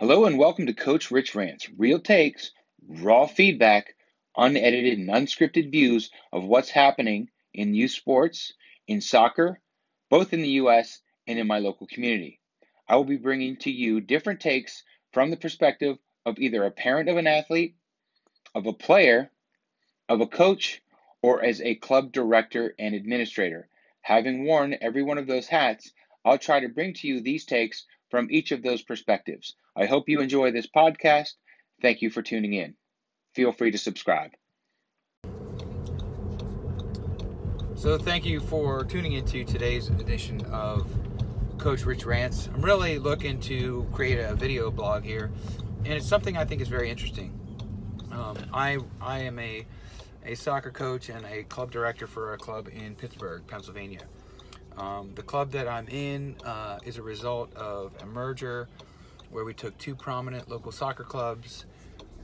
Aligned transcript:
Hello 0.00 0.24
and 0.24 0.38
welcome 0.38 0.64
to 0.64 0.72
Coach 0.72 1.10
Rich 1.10 1.34
Rants, 1.34 1.68
real 1.76 2.00
takes, 2.00 2.52
raw 2.88 3.26
feedback, 3.26 3.96
unedited 4.34 4.98
and 4.98 5.10
unscripted 5.10 5.70
views 5.70 6.10
of 6.32 6.42
what's 6.42 6.70
happening 6.70 7.28
in 7.52 7.74
youth 7.74 7.90
sports, 7.90 8.54
in 8.88 9.02
soccer, 9.02 9.60
both 10.08 10.32
in 10.32 10.40
the 10.40 10.56
US 10.62 11.02
and 11.26 11.38
in 11.38 11.46
my 11.46 11.58
local 11.58 11.86
community. 11.86 12.40
I 12.88 12.96
will 12.96 13.04
be 13.04 13.18
bringing 13.18 13.58
to 13.58 13.70
you 13.70 14.00
different 14.00 14.40
takes 14.40 14.84
from 15.12 15.28
the 15.28 15.36
perspective 15.36 15.98
of 16.24 16.38
either 16.38 16.64
a 16.64 16.70
parent 16.70 17.10
of 17.10 17.18
an 17.18 17.26
athlete, 17.26 17.74
of 18.54 18.64
a 18.64 18.72
player, 18.72 19.30
of 20.08 20.22
a 20.22 20.26
coach, 20.26 20.80
or 21.20 21.44
as 21.44 21.60
a 21.60 21.74
club 21.74 22.10
director 22.10 22.74
and 22.78 22.94
administrator. 22.94 23.68
Having 24.00 24.44
worn 24.44 24.78
every 24.80 25.02
one 25.02 25.18
of 25.18 25.26
those 25.26 25.46
hats, 25.46 25.92
I'll 26.24 26.38
try 26.38 26.60
to 26.60 26.70
bring 26.70 26.94
to 26.94 27.06
you 27.06 27.20
these 27.20 27.44
takes 27.44 27.84
from 28.10 28.28
each 28.30 28.52
of 28.52 28.62
those 28.62 28.82
perspectives. 28.82 29.54
I 29.76 29.86
hope 29.86 30.08
you 30.08 30.20
enjoy 30.20 30.50
this 30.50 30.66
podcast. 30.66 31.34
Thank 31.80 32.02
you 32.02 32.10
for 32.10 32.22
tuning 32.22 32.52
in. 32.54 32.74
Feel 33.34 33.52
free 33.52 33.70
to 33.70 33.78
subscribe. 33.78 34.32
So, 37.76 37.96
thank 37.96 38.26
you 38.26 38.40
for 38.40 38.84
tuning 38.84 39.12
into 39.12 39.42
today's 39.44 39.88
edition 39.88 40.44
of 40.46 40.86
Coach 41.56 41.86
Rich 41.86 42.04
Rants. 42.04 42.48
I'm 42.52 42.60
really 42.60 42.98
looking 42.98 43.40
to 43.40 43.86
create 43.92 44.18
a 44.18 44.34
video 44.34 44.70
blog 44.70 45.02
here, 45.04 45.30
and 45.84 45.94
it's 45.94 46.06
something 46.06 46.36
I 46.36 46.44
think 46.44 46.60
is 46.60 46.68
very 46.68 46.90
interesting. 46.90 47.32
Um, 48.12 48.36
I 48.52 48.78
I 49.00 49.20
am 49.20 49.38
a 49.38 49.64
a 50.26 50.34
soccer 50.34 50.70
coach 50.70 51.08
and 51.08 51.24
a 51.24 51.44
club 51.44 51.70
director 51.70 52.06
for 52.06 52.34
a 52.34 52.38
club 52.38 52.68
in 52.68 52.94
Pittsburgh, 52.94 53.42
Pennsylvania. 53.46 54.02
Um, 54.80 55.12
the 55.14 55.22
club 55.22 55.50
that 55.50 55.68
I'm 55.68 55.86
in 55.88 56.36
uh, 56.42 56.78
is 56.84 56.96
a 56.96 57.02
result 57.02 57.54
of 57.54 57.92
a 58.00 58.06
merger 58.06 58.66
where 59.30 59.44
we 59.44 59.52
took 59.52 59.76
two 59.76 59.94
prominent 59.94 60.48
local 60.48 60.72
soccer 60.72 61.04
clubs 61.04 61.66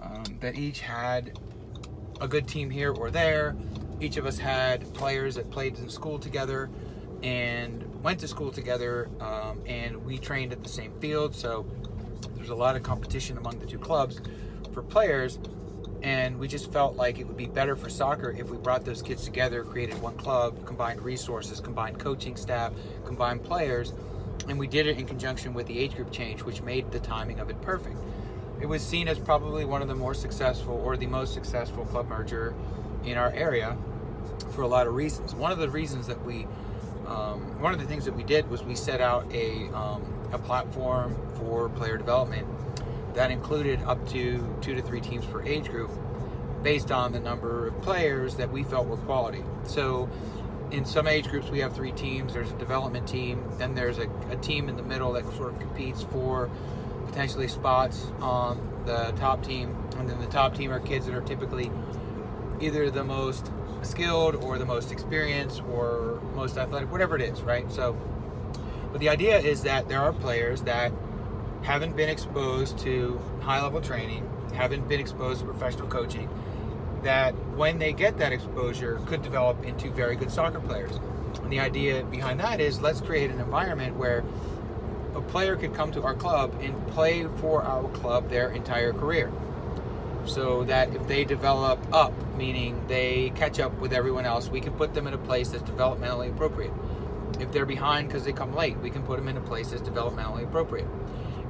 um, 0.00 0.38
that 0.40 0.56
each 0.56 0.80
had 0.80 1.38
a 2.18 2.26
good 2.26 2.48
team 2.48 2.70
here 2.70 2.92
or 2.92 3.10
there. 3.10 3.54
Each 4.00 4.16
of 4.16 4.24
us 4.24 4.38
had 4.38 4.92
players 4.94 5.34
that 5.34 5.50
played 5.50 5.78
in 5.78 5.90
school 5.90 6.18
together 6.18 6.70
and 7.22 8.02
went 8.02 8.20
to 8.20 8.28
school 8.28 8.50
together, 8.50 9.10
um, 9.20 9.60
and 9.66 10.02
we 10.06 10.16
trained 10.16 10.52
at 10.52 10.62
the 10.62 10.68
same 10.68 10.98
field. 10.98 11.34
So 11.34 11.66
there's 12.36 12.48
a 12.48 12.54
lot 12.54 12.74
of 12.74 12.82
competition 12.82 13.36
among 13.36 13.58
the 13.58 13.66
two 13.66 13.78
clubs 13.78 14.20
for 14.72 14.82
players 14.82 15.38
and 16.02 16.38
we 16.38 16.48
just 16.48 16.72
felt 16.72 16.96
like 16.96 17.18
it 17.18 17.26
would 17.26 17.36
be 17.36 17.46
better 17.46 17.76
for 17.76 17.88
soccer 17.88 18.34
if 18.38 18.48
we 18.50 18.56
brought 18.56 18.84
those 18.84 19.02
kids 19.02 19.24
together, 19.24 19.64
created 19.64 20.00
one 20.00 20.16
club, 20.16 20.64
combined 20.66 21.02
resources, 21.02 21.60
combined 21.60 21.98
coaching 21.98 22.36
staff, 22.36 22.72
combined 23.04 23.42
players, 23.42 23.92
and 24.48 24.58
we 24.58 24.66
did 24.66 24.86
it 24.86 24.98
in 24.98 25.06
conjunction 25.06 25.54
with 25.54 25.66
the 25.66 25.78
age 25.78 25.94
group 25.96 26.12
change, 26.12 26.42
which 26.42 26.62
made 26.62 26.90
the 26.90 27.00
timing 27.00 27.40
of 27.40 27.50
it 27.50 27.60
perfect. 27.62 27.96
It 28.60 28.66
was 28.66 28.82
seen 28.82 29.08
as 29.08 29.18
probably 29.18 29.64
one 29.64 29.82
of 29.82 29.88
the 29.88 29.94
more 29.94 30.14
successful 30.14 30.74
or 30.74 30.96
the 30.96 31.06
most 31.06 31.34
successful 31.34 31.84
club 31.84 32.08
merger 32.08 32.54
in 33.04 33.16
our 33.16 33.30
area 33.32 33.76
for 34.50 34.62
a 34.62 34.68
lot 34.68 34.86
of 34.86 34.94
reasons. 34.94 35.34
One 35.34 35.52
of 35.52 35.58
the 35.58 35.68
reasons 35.68 36.06
that 36.06 36.24
we, 36.24 36.46
um, 37.06 37.60
one 37.60 37.72
of 37.72 37.80
the 37.80 37.86
things 37.86 38.04
that 38.04 38.14
we 38.14 38.22
did 38.22 38.48
was 38.48 38.62
we 38.62 38.74
set 38.74 39.00
out 39.00 39.30
a, 39.32 39.68
um, 39.74 40.02
a 40.32 40.38
platform 40.38 41.16
for 41.36 41.68
player 41.68 41.96
development 41.98 42.46
that 43.16 43.30
included 43.30 43.82
up 43.82 44.06
to 44.10 44.56
two 44.60 44.74
to 44.74 44.82
three 44.82 45.00
teams 45.00 45.24
per 45.26 45.42
age 45.42 45.68
group 45.68 45.90
based 46.62 46.92
on 46.92 47.12
the 47.12 47.20
number 47.20 47.68
of 47.68 47.82
players 47.82 48.36
that 48.36 48.52
we 48.52 48.62
felt 48.62 48.86
were 48.86 48.96
quality. 48.98 49.42
So 49.64 50.08
in 50.70 50.84
some 50.84 51.06
age 51.06 51.28
groups 51.28 51.48
we 51.48 51.60
have 51.60 51.74
three 51.74 51.92
teams 51.92 52.34
there's 52.34 52.50
a 52.50 52.58
development 52.58 53.06
team 53.06 53.42
then 53.56 53.74
there's 53.74 53.98
a, 53.98 54.10
a, 54.30 54.36
team 54.36 54.68
in 54.68 54.76
the 54.76 54.82
middle 54.82 55.12
that 55.12 55.24
sort 55.36 55.52
of 55.52 55.60
competes 55.60 56.02
for 56.02 56.50
potentially 57.06 57.46
spots 57.46 58.06
on 58.20 58.82
the 58.84 59.12
top 59.16 59.44
team 59.44 59.76
and 59.96 60.08
then 60.08 60.18
the 60.20 60.26
top 60.26 60.56
team 60.56 60.72
are 60.72 60.80
kids 60.80 61.06
that 61.06 61.14
are 61.14 61.20
typically 61.20 61.70
either 62.60 62.90
the 62.90 63.04
most 63.04 63.52
skilled 63.82 64.34
or 64.34 64.58
the 64.58 64.66
most 64.66 64.90
experienced 64.90 65.62
or 65.70 66.20
most 66.34 66.58
athletic 66.58 66.90
whatever 66.90 67.14
it 67.14 67.22
is 67.22 67.42
right 67.42 67.70
so 67.70 67.96
but 68.90 69.00
the 69.00 69.08
idea 69.08 69.38
is 69.38 69.62
that 69.62 69.88
there 69.88 70.00
are 70.00 70.12
players 70.12 70.62
that 70.62 70.90
haven't 71.66 71.96
been 71.96 72.08
exposed 72.08 72.78
to 72.78 73.20
high 73.40 73.60
level 73.60 73.80
training, 73.80 74.24
haven't 74.54 74.88
been 74.88 75.00
exposed 75.00 75.40
to 75.40 75.46
professional 75.46 75.88
coaching, 75.88 76.30
that 77.02 77.32
when 77.56 77.80
they 77.80 77.92
get 77.92 78.18
that 78.18 78.32
exposure 78.32 79.00
could 79.06 79.20
develop 79.20 79.64
into 79.64 79.90
very 79.90 80.14
good 80.14 80.30
soccer 80.30 80.60
players. 80.60 80.92
And 81.42 81.50
the 81.52 81.58
idea 81.58 82.04
behind 82.04 82.38
that 82.38 82.60
is 82.60 82.80
let's 82.80 83.00
create 83.00 83.32
an 83.32 83.40
environment 83.40 83.96
where 83.96 84.22
a 85.16 85.20
player 85.20 85.56
could 85.56 85.74
come 85.74 85.90
to 85.90 86.04
our 86.04 86.14
club 86.14 86.56
and 86.60 86.86
play 86.88 87.26
for 87.38 87.64
our 87.64 87.88
club 87.88 88.30
their 88.30 88.50
entire 88.50 88.92
career. 88.92 89.32
So 90.24 90.62
that 90.64 90.94
if 90.94 91.08
they 91.08 91.24
develop 91.24 91.80
up, 91.92 92.12
meaning 92.36 92.80
they 92.86 93.32
catch 93.34 93.58
up 93.58 93.76
with 93.80 93.92
everyone 93.92 94.24
else, 94.24 94.48
we 94.48 94.60
can 94.60 94.72
put 94.72 94.94
them 94.94 95.08
in 95.08 95.14
a 95.14 95.18
place 95.18 95.48
that's 95.48 95.68
developmentally 95.68 96.30
appropriate. 96.30 96.72
If 97.40 97.50
they're 97.50 97.66
behind 97.66 98.06
because 98.06 98.24
they 98.24 98.32
come 98.32 98.54
late, 98.54 98.78
we 98.78 98.90
can 98.90 99.02
put 99.02 99.16
them 99.16 99.26
in 99.26 99.36
a 99.36 99.40
place 99.40 99.70
that's 99.70 99.82
developmentally 99.82 100.44
appropriate 100.44 100.86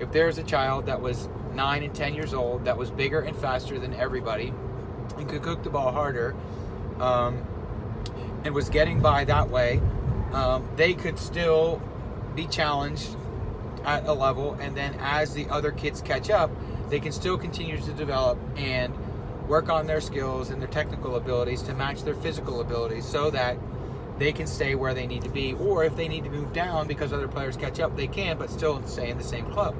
if 0.00 0.12
there's 0.12 0.38
a 0.38 0.42
child 0.42 0.86
that 0.86 1.00
was 1.00 1.28
nine 1.54 1.82
and 1.82 1.94
10 1.94 2.14
years 2.14 2.34
old 2.34 2.64
that 2.66 2.76
was 2.76 2.90
bigger 2.90 3.20
and 3.20 3.36
faster 3.36 3.78
than 3.78 3.94
everybody 3.94 4.52
and 5.16 5.28
could 5.28 5.42
cook 5.42 5.62
the 5.62 5.70
ball 5.70 5.92
harder 5.92 6.34
um, 7.00 7.44
and 8.44 8.54
was 8.54 8.68
getting 8.68 9.00
by 9.00 9.24
that 9.24 9.48
way, 9.48 9.80
um, 10.32 10.68
they 10.76 10.94
could 10.94 11.18
still 11.18 11.80
be 12.34 12.46
challenged 12.46 13.16
at 13.84 14.06
a 14.06 14.12
level. 14.12 14.54
And 14.60 14.76
then 14.76 14.96
as 15.00 15.34
the 15.34 15.48
other 15.48 15.72
kids 15.72 16.02
catch 16.02 16.28
up, 16.28 16.50
they 16.90 17.00
can 17.00 17.12
still 17.12 17.38
continue 17.38 17.78
to 17.78 17.92
develop 17.92 18.38
and 18.56 18.94
work 19.48 19.68
on 19.68 19.86
their 19.86 20.00
skills 20.00 20.50
and 20.50 20.60
their 20.60 20.68
technical 20.68 21.16
abilities 21.16 21.62
to 21.62 21.74
match 21.74 22.02
their 22.02 22.14
physical 22.14 22.60
abilities 22.60 23.04
so 23.06 23.30
that 23.30 23.56
they 24.18 24.32
can 24.32 24.46
stay 24.46 24.74
where 24.74 24.94
they 24.94 25.06
need 25.06 25.22
to 25.22 25.28
be. 25.28 25.52
Or 25.54 25.84
if 25.84 25.96
they 25.96 26.08
need 26.08 26.24
to 26.24 26.30
move 26.30 26.52
down 26.52 26.86
because 26.86 27.12
other 27.12 27.28
players 27.28 27.56
catch 27.56 27.80
up, 27.80 27.96
they 27.96 28.06
can, 28.06 28.38
but 28.38 28.50
still 28.50 28.84
stay 28.86 29.10
in 29.10 29.18
the 29.18 29.24
same 29.24 29.46
club. 29.46 29.74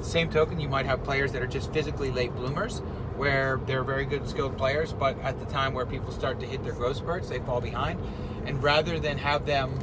Same 0.00 0.30
token, 0.30 0.58
you 0.58 0.68
might 0.68 0.86
have 0.86 1.04
players 1.04 1.32
that 1.32 1.42
are 1.42 1.46
just 1.46 1.72
physically 1.72 2.10
late 2.10 2.34
bloomers, 2.34 2.80
where 3.16 3.60
they're 3.66 3.84
very 3.84 4.04
good, 4.04 4.28
skilled 4.28 4.58
players, 4.58 4.92
but 4.92 5.18
at 5.20 5.38
the 5.38 5.46
time 5.46 5.74
where 5.74 5.86
people 5.86 6.10
start 6.10 6.40
to 6.40 6.46
hit 6.46 6.64
their 6.64 6.72
growth 6.72 6.96
spurts, 6.96 7.28
they 7.28 7.38
fall 7.38 7.60
behind. 7.60 8.00
And 8.44 8.60
rather 8.62 8.98
than 8.98 9.18
have 9.18 9.46
them 9.46 9.78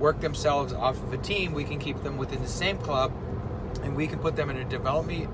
work 0.00 0.20
themselves 0.20 0.72
off 0.72 1.00
of 1.00 1.12
a 1.12 1.18
team, 1.18 1.52
we 1.52 1.62
can 1.62 1.78
keep 1.78 2.02
them 2.02 2.16
within 2.16 2.42
the 2.42 2.48
same 2.48 2.78
club, 2.78 3.12
and 3.82 3.94
we 3.94 4.08
can 4.08 4.18
put 4.18 4.34
them 4.34 4.50
in 4.50 4.56
a 4.56 4.64
development, 4.64 5.30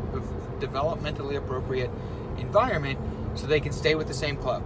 developmentally 0.60 1.36
appropriate 1.36 1.90
environment 2.36 2.98
so 3.36 3.46
they 3.46 3.60
can 3.60 3.72
stay 3.72 3.94
with 3.94 4.06
the 4.06 4.14
same 4.14 4.36
club. 4.36 4.62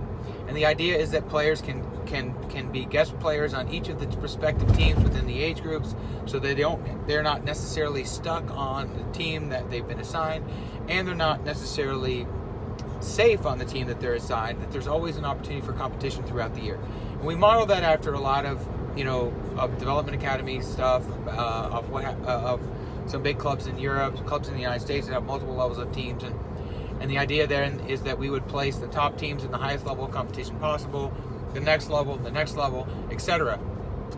And 0.49 0.57
the 0.57 0.67
idea 0.67 0.97
is 0.97 1.13
that 1.13 1.29
players 1.29 1.61
can 1.61 1.85
can 2.07 2.35
can 2.49 2.71
be 2.71 2.85
guest 2.85 3.19
players 3.21 3.55
on 3.55 3.69
each 3.69 3.89
of 3.89 4.01
the 4.01 4.07
respective 4.19 4.75
teams 4.77 5.03
within 5.03 5.27
the 5.27 5.43
age 5.43 5.63
groups, 5.63 5.95
so 6.27 6.39
they 6.39 6.55
don't 6.55 7.07
they're 7.07 7.23
not 7.23 7.45
necessarily 7.45 8.05
stuck 8.05 8.51
on 8.51 8.93
the 8.97 9.19
team 9.19 9.49
that 9.49 9.71
they've 9.71 9.87
been 9.87 10.01
assigned, 10.01 10.45
and 10.89 11.07
they're 11.07 11.15
not 11.15 11.45
necessarily 11.45 12.27
safe 13.01 13.47
on 13.47 13.59
the 13.59 13.65
team 13.65 13.87
that 13.87 14.01
they're 14.01 14.15
assigned. 14.15 14.61
That 14.61 14.73
there's 14.73 14.87
always 14.87 15.17
an 15.17 15.25
opportunity 15.25 15.65
for 15.65 15.73
competition 15.73 16.25
throughout 16.25 16.55
the 16.55 16.61
year. 16.61 16.79
And 17.13 17.23
we 17.23 17.35
model 17.35 17.67
that 17.67 17.83
after 17.83 18.15
a 18.15 18.21
lot 18.21 18.47
of 18.47 18.67
you 18.97 19.05
know 19.05 19.33
of 19.57 19.79
development 19.79 20.21
academy 20.21 20.61
stuff 20.61 21.05
uh, 21.27 21.69
of 21.73 21.91
what 21.91 22.05
uh, 22.05 22.53
of 22.55 22.61
some 23.07 23.23
big 23.23 23.39
clubs 23.39 23.67
in 23.67 23.79
Europe, 23.79 24.25
clubs 24.27 24.49
in 24.49 24.55
the 24.55 24.61
United 24.61 24.81
States 24.81 25.07
that 25.07 25.15
have 25.15 25.25
multiple 25.25 25.55
levels 25.55 25.79
of 25.79 25.91
teams 25.93 26.23
and 26.23 26.39
and 27.01 27.11
the 27.11 27.17
idea 27.17 27.47
then 27.47 27.81
is 27.89 28.03
that 28.03 28.19
we 28.19 28.29
would 28.29 28.47
place 28.47 28.77
the 28.77 28.87
top 28.87 29.17
teams 29.17 29.43
in 29.43 29.51
the 29.51 29.57
highest 29.57 29.87
level 29.87 30.05
of 30.05 30.11
competition 30.11 30.59
possible, 30.59 31.13
the 31.55 31.61
next 31.61 31.91
level, 31.91 32.17
the 32.17 32.31
next 32.31 32.57
level, 32.57 32.87
etc. 33.11 33.59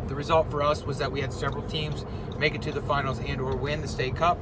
The 0.06 0.14
result 0.14 0.50
for 0.50 0.62
us 0.62 0.84
was 0.84 0.98
that 0.98 1.12
we 1.12 1.20
had 1.20 1.32
several 1.32 1.62
teams 1.62 2.04
make 2.38 2.54
it 2.54 2.62
to 2.62 2.72
the 2.72 2.82
finals 2.82 3.18
and 3.20 3.40
or 3.40 3.56
win 3.56 3.80
the 3.80 3.88
state 3.88 4.16
cup. 4.16 4.38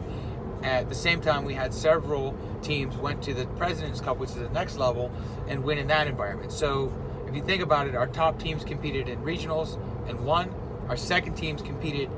At 0.63 0.89
the 0.89 0.95
same 0.95 1.21
time, 1.21 1.45
we 1.45 1.55
had 1.55 1.73
several 1.73 2.37
teams 2.63 2.97
went 2.97 3.23
to 3.23 3.35
the 3.35 3.47
President's 3.47 4.01
Cup, 4.01 4.19
which 4.19 4.31
is 4.31 4.37
the 4.37 4.51
next 4.51 4.77
level, 4.77 5.11
and 5.49 5.65
win 5.65 5.79
in 5.79 5.87
that 5.87 6.07
environment. 6.07 6.53
So 6.53 6.93
if 7.27 7.35
you 7.35 7.43
think 7.43 7.63
about 7.63 7.87
it, 7.87 7.95
our 7.95 8.07
top 8.07 8.39
teams 8.39 8.65
competed 8.65 9.09
in 9.09 9.21
regionals 9.21 9.79
and 10.09 10.21
won. 10.25 10.53
Our 10.89 10.97
second 10.97 11.35
teams 11.35 11.63
competed 11.63 12.11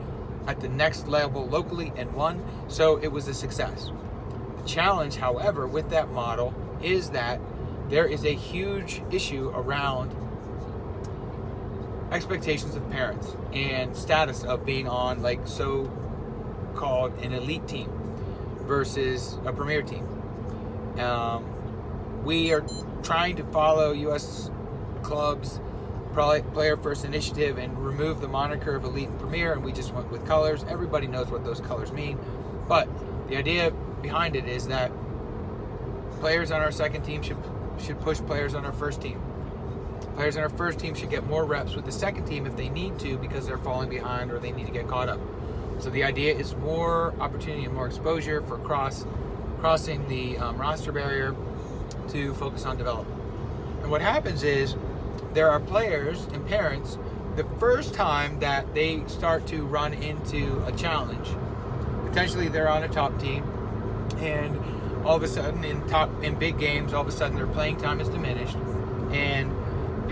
at 0.46 0.60
the 0.60 0.68
next 0.68 1.06
level 1.06 1.46
locally 1.46 1.92
and 1.96 2.12
won. 2.14 2.42
So 2.68 2.96
it 2.96 3.08
was 3.12 3.28
a 3.28 3.34
success 3.34 3.90
The 4.56 4.66
challenge, 4.66 5.16
however, 5.16 5.66
with 5.66 5.90
that 5.90 6.10
model 6.10 6.54
is 6.82 7.10
that 7.10 7.40
there 7.88 8.06
is 8.06 8.24
a 8.24 8.34
huge 8.34 9.02
issue 9.10 9.50
around 9.54 10.16
expectations 12.12 12.74
of 12.76 12.88
parents 12.90 13.34
and 13.52 13.96
status 13.96 14.44
of 14.44 14.64
being 14.66 14.86
on 14.86 15.22
like 15.22 15.46
so 15.46 15.90
called 16.74 17.12
an 17.18 17.32
elite 17.32 17.66
team 17.66 17.90
versus 18.60 19.38
a 19.44 19.52
premier 19.52 19.82
team. 19.82 20.06
Um, 20.98 22.24
we 22.24 22.52
are 22.52 22.64
trying 23.02 23.36
to 23.36 23.44
follow 23.44 23.92
U.S. 23.92 24.50
clubs 25.02 25.60
player 26.12 26.76
first 26.76 27.06
initiative 27.06 27.56
and 27.56 27.78
remove 27.78 28.20
the 28.20 28.28
moniker 28.28 28.74
of 28.76 28.84
elite 28.84 29.08
and 29.08 29.18
premier, 29.18 29.54
and 29.54 29.64
we 29.64 29.72
just 29.72 29.94
went 29.94 30.10
with 30.10 30.26
colors. 30.26 30.64
Everybody 30.68 31.06
knows 31.06 31.30
what 31.30 31.42
those 31.42 31.60
colors 31.60 31.90
mean, 31.90 32.18
but 32.68 32.86
the 33.28 33.36
idea 33.36 33.70
behind 34.02 34.36
it 34.36 34.46
is 34.46 34.66
that 34.68 34.92
players 36.20 36.50
on 36.50 36.60
our 36.60 36.70
second 36.70 37.02
team 37.02 37.22
should 37.22 37.38
should 37.82 37.98
push 38.00 38.18
players 38.18 38.54
on 38.54 38.64
our 38.66 38.72
first 38.72 39.00
team. 39.00 39.20
Players 40.14 40.36
in 40.36 40.42
our 40.42 40.50
first 40.50 40.78
team 40.78 40.94
should 40.94 41.10
get 41.10 41.26
more 41.26 41.44
reps 41.44 41.74
with 41.74 41.86
the 41.86 41.92
second 41.92 42.26
team 42.26 42.46
if 42.46 42.56
they 42.56 42.68
need 42.68 42.98
to 42.98 43.16
because 43.16 43.46
they're 43.46 43.58
falling 43.58 43.88
behind 43.88 44.30
or 44.30 44.38
they 44.38 44.52
need 44.52 44.66
to 44.66 44.72
get 44.72 44.86
caught 44.86 45.08
up. 45.08 45.20
So 45.78 45.90
the 45.90 46.04
idea 46.04 46.36
is 46.36 46.54
more 46.56 47.14
opportunity 47.18 47.64
and 47.64 47.74
more 47.74 47.86
exposure 47.86 48.42
for 48.42 48.58
cross 48.58 49.06
crossing 49.60 50.06
the 50.08 50.36
um, 50.38 50.58
roster 50.58 50.92
barrier 50.92 51.34
to 52.08 52.34
focus 52.34 52.64
on 52.66 52.76
development. 52.76 53.20
And 53.82 53.90
what 53.90 54.00
happens 54.00 54.42
is 54.42 54.74
there 55.34 55.50
are 55.50 55.60
players 55.60 56.24
and 56.32 56.46
parents 56.46 56.98
the 57.36 57.44
first 57.58 57.94
time 57.94 58.40
that 58.40 58.74
they 58.74 59.04
start 59.06 59.46
to 59.46 59.64
run 59.64 59.94
into 59.94 60.62
a 60.66 60.72
challenge. 60.72 61.28
Potentially 62.06 62.48
they're 62.48 62.68
on 62.68 62.82
a 62.82 62.88
top 62.88 63.18
team 63.18 63.44
and 64.18 64.58
all 65.06 65.16
of 65.16 65.22
a 65.22 65.28
sudden 65.28 65.64
in 65.64 65.86
top 65.88 66.10
in 66.22 66.38
big 66.38 66.58
games 66.58 66.92
all 66.92 67.00
of 67.00 67.08
a 67.08 67.12
sudden 67.12 67.36
their 67.36 67.46
playing 67.46 67.76
time 67.76 68.00
is 68.00 68.08
diminished 68.08 68.56
and 69.10 69.52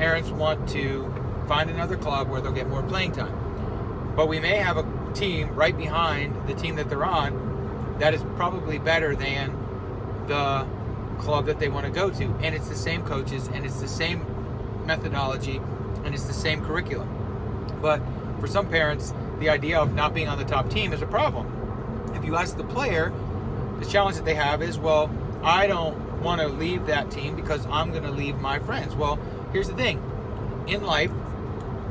parents 0.01 0.31
want 0.31 0.67
to 0.67 1.13
find 1.47 1.69
another 1.69 1.95
club 1.95 2.31
where 2.31 2.41
they'll 2.41 2.53
get 2.53 2.67
more 2.67 2.83
playing 2.83 3.13
time. 3.13 4.15
But 4.17 4.29
we 4.29 4.41
may 4.41 4.57
have 4.57 4.79
a 4.79 5.13
team 5.13 5.55
right 5.55 5.77
behind 5.77 6.49
the 6.49 6.55
team 6.55 6.77
that 6.77 6.89
they're 6.89 7.05
on 7.05 7.97
that 7.99 8.15
is 8.15 8.23
probably 8.35 8.79
better 8.79 9.15
than 9.15 9.53
the 10.27 10.67
club 11.19 11.45
that 11.45 11.59
they 11.59 11.69
want 11.69 11.85
to 11.85 11.93
go 11.93 12.09
to. 12.09 12.25
And 12.41 12.55
it's 12.55 12.67
the 12.71 12.75
same 12.75 13.05
coaches 13.05 13.49
and 13.49 13.67
it's 13.67 13.79
the 13.79 13.89
same 13.89 14.25
methodology 14.87 15.61
and 16.03 16.15
it's 16.15 16.25
the 16.25 16.33
same 16.33 16.65
curriculum. 16.65 17.07
But 17.83 18.01
for 18.41 18.47
some 18.47 18.71
parents, 18.71 19.13
the 19.39 19.51
idea 19.51 19.79
of 19.79 19.93
not 19.93 20.15
being 20.15 20.29
on 20.29 20.39
the 20.39 20.47
top 20.47 20.71
team 20.71 20.95
is 20.95 21.03
a 21.03 21.07
problem. 21.07 21.47
If 22.15 22.25
you 22.25 22.37
ask 22.37 22.57
the 22.57 22.65
player, 22.65 23.13
the 23.81 23.85
challenge 23.85 24.17
that 24.17 24.25
they 24.25 24.35
have 24.35 24.63
is, 24.63 24.79
well, 24.79 25.11
I 25.43 25.67
don't 25.67 26.23
want 26.23 26.41
to 26.41 26.49
leave 26.49 26.87
that 26.87 27.11
team 27.11 27.37
because 27.37 27.67
I'm 27.67 27.91
going 27.91 28.05
to 28.05 28.11
leave 28.11 28.39
my 28.39 28.61
friends. 28.61 28.95
Well, 28.95 29.19
here's 29.53 29.69
the 29.69 29.75
thing 29.75 30.03
in 30.67 30.83
life, 30.83 31.11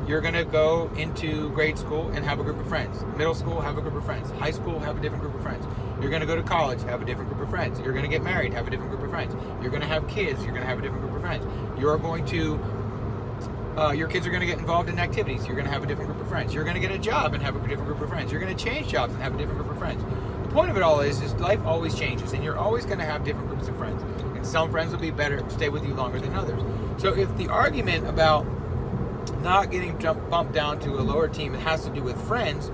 you're 0.06 0.20
going 0.20 0.34
to 0.34 0.44
go 0.44 0.90
into 0.96 1.50
grade 1.50 1.78
school 1.78 2.08
and 2.08 2.24
have 2.24 2.40
a 2.40 2.42
group 2.42 2.58
of 2.58 2.66
friends. 2.66 3.04
Middle 3.16 3.34
school, 3.34 3.60
have 3.60 3.78
a 3.78 3.82
group 3.82 3.94
of 3.94 4.04
friends. 4.04 4.30
High 4.32 4.50
school, 4.50 4.78
have 4.80 4.98
a 4.98 5.00
different 5.00 5.22
group 5.22 5.34
of 5.34 5.42
friends. 5.42 5.66
You're 6.00 6.10
going 6.10 6.20
to 6.20 6.26
go 6.26 6.36
to 6.36 6.42
college, 6.42 6.82
have 6.82 7.02
a 7.02 7.04
different 7.04 7.30
group 7.30 7.42
of 7.42 7.50
friends. 7.50 7.78
You're 7.80 7.92
going 7.92 8.04
to 8.04 8.10
get 8.10 8.22
married, 8.22 8.52
have 8.54 8.66
a 8.66 8.70
different 8.70 8.90
group 8.90 9.04
of 9.04 9.10
friends. 9.10 9.34
You're 9.60 9.70
going 9.70 9.82
to 9.82 9.88
have 9.88 10.08
kids, 10.08 10.42
you're 10.42 10.52
going 10.52 10.62
to 10.62 10.68
have 10.68 10.78
a 10.78 10.82
different 10.82 11.02
group 11.02 11.14
of 11.14 11.20
friends. 11.20 11.46
You're 11.78 11.98
going 11.98 12.24
to 12.26 12.58
uh, 13.76 13.92
your 13.92 14.08
kids 14.08 14.26
are 14.26 14.30
going 14.30 14.40
to 14.40 14.46
get 14.46 14.58
involved 14.58 14.88
in 14.88 14.98
activities. 14.98 15.46
You're 15.46 15.54
going 15.54 15.66
to 15.66 15.72
have 15.72 15.82
a 15.82 15.86
different 15.86 16.10
group 16.10 16.20
of 16.20 16.28
friends. 16.28 16.52
You're 16.52 16.64
going 16.64 16.74
to 16.74 16.80
get 16.80 16.90
a 16.90 16.98
job 16.98 17.34
and 17.34 17.42
have 17.42 17.54
a 17.54 17.60
different 17.60 17.86
group 17.86 18.00
of 18.00 18.08
friends. 18.08 18.32
You're 18.32 18.40
going 18.40 18.54
to 18.54 18.62
change 18.62 18.88
jobs 18.88 19.14
and 19.14 19.22
have 19.22 19.34
a 19.34 19.38
different 19.38 19.60
group 19.60 19.70
of 19.70 19.78
friends. 19.78 20.02
Point 20.50 20.70
of 20.70 20.76
it 20.76 20.82
all 20.82 21.00
is, 21.00 21.20
is 21.22 21.32
life 21.34 21.60
always 21.64 21.94
changes, 21.94 22.32
and 22.32 22.42
you're 22.42 22.58
always 22.58 22.84
going 22.84 22.98
to 22.98 23.04
have 23.04 23.24
different 23.24 23.48
groups 23.48 23.68
of 23.68 23.76
friends. 23.76 24.02
And 24.36 24.44
some 24.44 24.70
friends 24.70 24.90
will 24.90 24.98
be 24.98 25.12
better, 25.12 25.48
stay 25.48 25.68
with 25.68 25.86
you 25.86 25.94
longer 25.94 26.18
than 26.18 26.34
others. 26.34 26.60
So 27.00 27.14
if 27.14 27.34
the 27.36 27.48
argument 27.48 28.08
about 28.08 28.46
not 29.42 29.70
getting 29.70 29.96
jump, 29.98 30.28
bumped 30.28 30.52
down 30.52 30.80
to 30.80 30.98
a 30.98 31.02
lower 31.02 31.28
team 31.28 31.54
it 31.54 31.60
has 31.60 31.84
to 31.84 31.90
do 31.90 32.02
with 32.02 32.20
friends, 32.26 32.70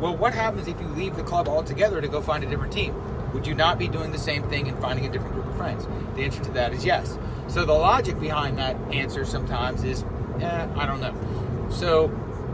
well, 0.00 0.16
what 0.16 0.34
happens 0.34 0.68
if 0.68 0.80
you 0.80 0.86
leave 0.88 1.16
the 1.16 1.24
club 1.24 1.48
altogether 1.48 2.00
to 2.00 2.06
go 2.06 2.20
find 2.20 2.44
a 2.44 2.46
different 2.46 2.72
team? 2.72 2.94
Would 3.32 3.46
you 3.46 3.54
not 3.54 3.78
be 3.78 3.88
doing 3.88 4.12
the 4.12 4.18
same 4.18 4.48
thing 4.48 4.68
and 4.68 4.78
finding 4.78 5.04
a 5.04 5.10
different 5.10 5.34
group 5.34 5.46
of 5.46 5.56
friends? 5.56 5.86
The 6.14 6.22
answer 6.22 6.44
to 6.44 6.50
that 6.52 6.72
is 6.72 6.84
yes. 6.84 7.18
So 7.48 7.64
the 7.64 7.72
logic 7.72 8.20
behind 8.20 8.58
that 8.58 8.76
answer 8.92 9.24
sometimes 9.24 9.82
is 9.82 10.04
eh, 10.40 10.68
I 10.76 10.86
don't 10.86 11.00
know. 11.00 11.68
So 11.70 12.08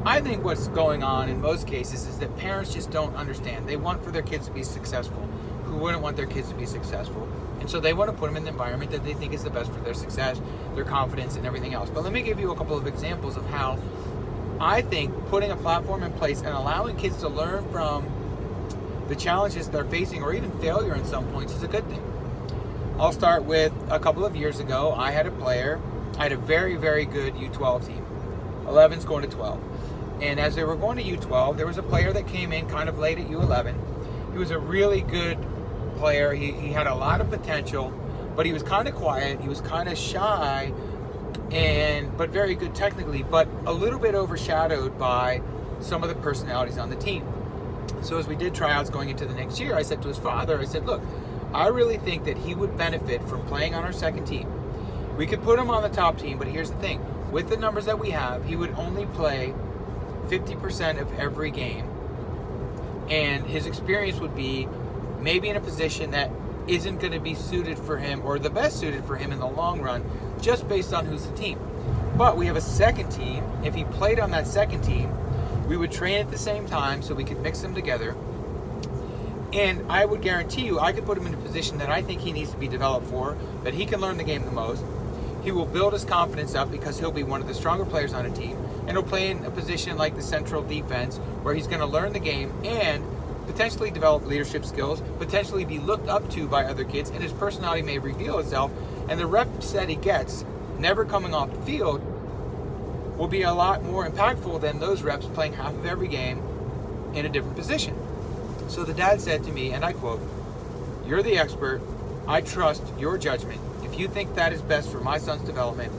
I 0.05 0.21
think 0.21 0.45
what's 0.45 0.69
going 0.69 1.03
on 1.03 1.29
in 1.29 1.41
most 1.41 1.67
cases 1.67 2.07
is 2.07 2.19
that 2.19 2.37
parents 2.37 2.75
just 2.75 2.91
don't 2.91 3.15
understand. 3.15 3.69
They 3.69 3.77
want 3.77 4.03
for 4.05 4.11
their 4.11 4.23
kids 4.23 4.47
to 4.47 4.53
be 4.53 4.63
successful. 4.63 5.23
Who 5.65 5.77
wouldn't 5.77 6.03
want 6.03 6.17
their 6.17 6.27
kids 6.27 6.49
to 6.49 6.55
be 6.55 6.67
successful? 6.67 7.29
And 7.61 7.71
so 7.71 7.79
they 7.79 7.93
want 7.93 8.11
to 8.11 8.17
put 8.17 8.27
them 8.27 8.37
in 8.37 8.45
the 8.45 8.51
environment 8.51 8.91
that 8.91 9.05
they 9.05 9.15
think 9.15 9.33
is 9.33 9.45
the 9.45 9.51
best 9.51 9.71
for 9.71 9.81
their 9.81 9.95
success, 9.95 10.41
their 10.75 10.85
confidence, 10.85 11.37
and 11.37 11.47
everything 11.47 11.73
else. 11.73 11.89
But 11.89 12.03
let 12.03 12.13
me 12.13 12.23
give 12.23 12.41
you 12.41 12.51
a 12.51 12.57
couple 12.57 12.77
of 12.77 12.87
examples 12.87 13.37
of 13.37 13.47
how 13.47 13.79
I 14.61 14.83
think 14.83 15.15
putting 15.29 15.51
a 15.51 15.57
platform 15.57 16.03
in 16.03 16.13
place 16.13 16.41
and 16.41 16.49
allowing 16.49 16.97
kids 16.97 17.19
to 17.19 17.29
learn 17.29 17.71
from 17.71 18.07
the 19.09 19.15
challenges 19.15 19.69
they're 19.69 19.85
facing 19.85 20.23
or 20.23 20.35
even 20.35 20.51
failure 20.59 20.95
in 20.95 21.05
some 21.05 21.27
points 21.33 21.55
is 21.55 21.63
a 21.63 21.69
good 21.69 21.89
thing. 21.89 22.03
I'll 22.99 23.13
start 23.13 23.45
with 23.45 23.73
a 23.89 23.99
couple 23.99 24.25
of 24.25 24.35
years 24.37 24.61
ago, 24.61 24.93
I 24.93 25.13
had 25.13 25.27
a 25.27 25.31
player 25.31 25.81
I 26.19 26.25
had 26.25 26.33
a 26.33 26.37
very, 26.37 26.77
very 26.77 27.05
good 27.05 27.35
U12 27.35 27.87
team. 27.87 28.07
11's 28.67 29.05
going 29.05 29.23
to 29.23 29.35
12. 29.35 29.61
And 30.23 30.39
as 30.39 30.55
they 30.55 30.65
were 30.65 30.77
going 30.77 30.97
to 30.99 31.05
U12, 31.05 31.57
there 31.57 31.67
was 31.67 31.79
a 31.79 31.83
player 31.83 32.13
that 32.13 32.29
came 32.29 32.53
in 32.53 32.69
kind 32.69 32.89
of 32.89 32.99
late 32.99 33.19
at 33.19 33.27
U11. 33.27 33.75
He 34.33 34.39
was 34.39 34.51
a 34.51 34.59
really 34.59 35.01
good 35.03 35.37
player. 35.97 36.33
He, 36.33 36.53
he 36.53 36.69
had 36.69 36.87
a 36.87 36.95
lot 36.95 37.21
of 37.21 37.29
potential, 37.29 37.93
but 38.37 38.47
he 38.47 38.53
was 38.53 38.63
kind 38.63 38.89
of 38.89 38.95
quiet. 38.95 39.41
He 39.41 39.49
was 39.49 39.61
kind 39.61 39.89
of 39.89 39.99
shy, 39.99 40.73
and 41.51 42.17
but 42.17 42.31
very 42.31 42.55
good 42.55 42.75
technically, 42.75 43.25
but 43.25 43.49
a 43.67 43.73
little 43.73 43.99
bit 43.99 44.15
overshadowed 44.15 44.99
by 44.99 45.43
some 45.81 46.03
of 46.03 46.09
the 46.09 46.15
personalities 46.15 46.79
on 46.79 46.89
the 46.89 46.97
team. 46.97 47.27
So 48.01 48.17
as 48.17 48.27
we 48.27 48.37
did 48.37 48.55
tryouts 48.55 48.91
going 48.91 49.11
into 49.11 49.27
the 49.27 49.35
next 49.35 49.61
year, 49.61 49.75
I 49.75 49.83
said 49.83 50.01
to 50.03 50.09
his 50.09 50.19
father, 50.19 50.59
I 50.59 50.65
said, 50.65 50.87
look, 50.87 51.03
I 51.53 51.67
really 51.67 51.99
think 51.99 52.25
that 52.25 52.39
he 52.39 52.55
would 52.55 52.79
benefit 52.79 53.23
from 53.29 53.45
playing 53.47 53.75
on 53.75 53.85
our 53.85 53.93
second 53.93 54.25
team 54.25 54.49
we 55.17 55.27
could 55.27 55.43
put 55.43 55.59
him 55.59 55.71
on 55.71 55.83
the 55.83 55.89
top 55.89 56.19
team, 56.19 56.39
but 56.39 56.49
here's 56.49 56.71
the 56.71 56.77
thing. 56.79 57.01
With 57.31 57.49
the 57.49 57.57
numbers 57.57 57.85
that 57.87 57.99
we 57.99 58.11
have, 58.11 58.45
he 58.47 58.57
would 58.57 58.71
only 58.73 59.07
play 59.07 59.55
50% 60.33 60.99
of 60.99 61.13
every 61.19 61.51
game. 61.51 61.87
And 63.11 63.45
his 63.45 63.67
experience 63.67 64.19
would 64.19 64.35
be 64.35 64.67
maybe 65.21 65.51
in 65.51 65.57
a 65.57 65.61
position 65.61 66.13
that 66.13 66.31
isn't 66.67 67.01
going 67.01 67.13
to 67.13 67.21
be 67.21 67.35
suited 67.35 67.79
for 67.79 67.99
him 67.99 68.23
or 68.25 68.39
the 68.39 68.49
best 68.49 68.81
suited 68.81 69.05
for 69.05 69.17
him 69.17 69.31
in 69.31 69.39
the 69.39 69.47
long 69.47 69.83
run, 69.83 70.03
just 70.41 70.67
based 70.69 70.95
on 70.95 71.05
who's 71.05 71.27
the 71.27 71.37
team. 71.37 71.59
But 72.17 72.39
we 72.39 72.47
have 72.47 72.57
a 72.57 72.63
second 72.63 73.11
team. 73.11 73.45
If 73.63 73.75
he 73.75 73.85
played 73.85 74.19
on 74.19 74.31
that 74.31 74.47
second 74.47 74.83
team, 74.83 75.13
we 75.67 75.77
would 75.77 75.93
train 75.93 76.19
at 76.19 76.31
the 76.31 76.39
same 76.39 76.67
time 76.67 77.03
so 77.03 77.15
we 77.15 77.25
could 77.25 77.41
mix 77.41 77.61
them 77.61 77.75
together. 77.75 78.17
And 79.53 79.85
I 79.93 80.07
would 80.07 80.23
guarantee 80.23 80.65
you, 80.65 80.81
I 80.81 80.93
could 80.93 81.05
put 81.05 81.19
him 81.19 81.27
in 81.27 81.35
a 81.35 81.39
position 81.39 81.77
that 81.79 81.91
I 81.91 82.01
think 82.01 82.23
he 82.23 82.33
needs 82.33 82.53
to 82.53 82.57
be 82.57 82.69
developed 82.69 83.07
for, 83.09 83.37
that 83.65 83.75
he 83.75 83.85
can 83.85 84.01
learn 84.01 84.17
the 84.17 84.25
game 84.25 84.47
the 84.47 84.51
most, 84.51 84.83
he 85.43 85.53
will 85.53 85.67
build 85.67 85.93
his 85.93 86.05
confidence 86.05 86.55
up 86.55 86.71
because 86.71 86.99
he'll 86.99 87.11
be 87.11 87.23
one 87.23 87.43
of 87.43 87.49
the 87.49 87.55
stronger 87.55 87.85
players 87.85 88.15
on 88.15 88.25
a 88.25 88.31
team, 88.31 88.57
and 88.87 88.91
he'll 88.91 89.03
play 89.03 89.31
in 89.31 89.45
a 89.45 89.51
position 89.51 89.97
like 89.97 90.15
the 90.15 90.23
central 90.23 90.63
defense 90.63 91.19
where 91.43 91.55
he's 91.55 91.67
going 91.67 91.81
to 91.81 91.87
learn 91.87 92.13
the 92.13 92.19
game 92.19 92.53
and 92.65 93.05
potentially 93.47 93.91
develop 93.91 94.25
leadership 94.25 94.65
skills, 94.65 95.03
potentially 95.19 95.65
be 95.65 95.79
looked 95.79 96.09
up 96.09 96.29
to 96.31 96.47
by 96.47 96.65
other 96.65 96.85
kids, 96.85 97.11
and 97.11 97.23
his 97.23 97.33
personality 97.33 97.83
may 97.83 97.99
reveal 97.99 98.39
itself. 98.39 98.71
And 99.09 99.19
the 99.19 99.27
reps 99.27 99.73
that 99.73 99.89
he 99.89 99.97
gets, 99.97 100.45
never 100.79 101.05
coming 101.05 101.35
off 101.35 101.53
the 101.53 101.61
field, 101.63 102.01
will 103.19 103.29
be 103.29 103.43
a 103.43 103.53
lot 103.53 103.83
more 103.83 104.09
impactful 104.09 104.61
than 104.61 104.79
those 104.79 105.03
reps 105.03 105.27
playing 105.27 105.55
half 105.55 105.75
of 105.75 105.87
every 105.87 106.09
game 106.09 106.43
in 107.15 107.27
a 107.27 107.29
different 107.29 107.57
position. 107.57 107.97
So 108.69 108.85
the 108.85 108.95
dad 108.95 109.21
said 109.21 109.45
to 109.45 109.53
me, 109.53 109.73
and 109.73 109.85
I 109.85 109.93
quote, 109.93 110.21
You're 111.07 111.23
the 111.23 111.37
expert. 111.37 111.81
I 112.27 112.41
trust 112.41 112.83
your 112.99 113.19
judgment 113.19 113.61
if 113.93 114.01
you 114.01 114.09
think 114.09 114.37
that 114.37 114.55
is 114.55 114.63
best 114.63 114.91
for 114.91 115.01
my 115.01 115.19
son's 115.19 115.43
development, 115.43 115.93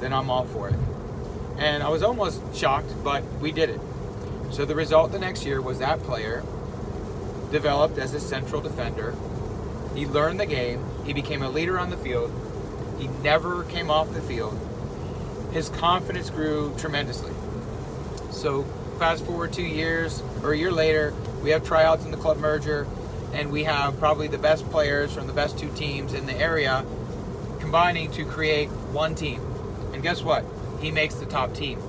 then 0.00 0.14
I'm 0.14 0.30
all 0.30 0.46
for 0.46 0.70
it. 0.70 0.76
And 1.58 1.82
I 1.82 1.88
was 1.88 2.02
almost 2.02 2.42
shocked, 2.54 2.92
but 3.02 3.22
we 3.40 3.52
did 3.52 3.70
it. 3.70 3.80
So 4.50 4.64
the 4.64 4.74
result 4.74 5.12
the 5.12 5.18
next 5.18 5.44
year 5.44 5.60
was 5.60 5.78
that 5.78 6.00
player 6.00 6.42
developed 7.50 7.98
as 7.98 8.14
a 8.14 8.20
central 8.20 8.60
defender. 8.60 9.14
He 9.94 10.06
learned 10.06 10.40
the 10.40 10.46
game. 10.46 10.84
He 11.04 11.12
became 11.12 11.42
a 11.42 11.48
leader 11.48 11.78
on 11.78 11.90
the 11.90 11.96
field. 11.96 12.32
He 12.98 13.08
never 13.22 13.64
came 13.64 13.90
off 13.90 14.12
the 14.12 14.20
field. 14.20 14.58
His 15.52 15.68
confidence 15.68 16.30
grew 16.30 16.74
tremendously. 16.78 17.32
So 18.30 18.64
fast 18.98 19.24
forward 19.24 19.52
two 19.52 19.62
years 19.62 20.22
or 20.42 20.52
a 20.52 20.56
year 20.56 20.72
later, 20.72 21.14
we 21.42 21.50
have 21.50 21.64
tryouts 21.64 22.04
in 22.04 22.10
the 22.10 22.16
club 22.16 22.38
merger, 22.38 22.86
and 23.32 23.52
we 23.52 23.64
have 23.64 23.98
probably 23.98 24.28
the 24.28 24.38
best 24.38 24.68
players 24.70 25.12
from 25.12 25.26
the 25.26 25.32
best 25.32 25.58
two 25.58 25.70
teams 25.74 26.14
in 26.14 26.26
the 26.26 26.34
area 26.34 26.84
combining 27.60 28.10
to 28.12 28.24
create 28.24 28.68
one 28.68 29.14
team. 29.14 29.40
And 29.92 30.02
guess 30.02 30.22
what? 30.22 30.44
He 30.80 30.90
makes 30.90 31.14
the 31.14 31.26
top 31.26 31.54
team. 31.54 31.80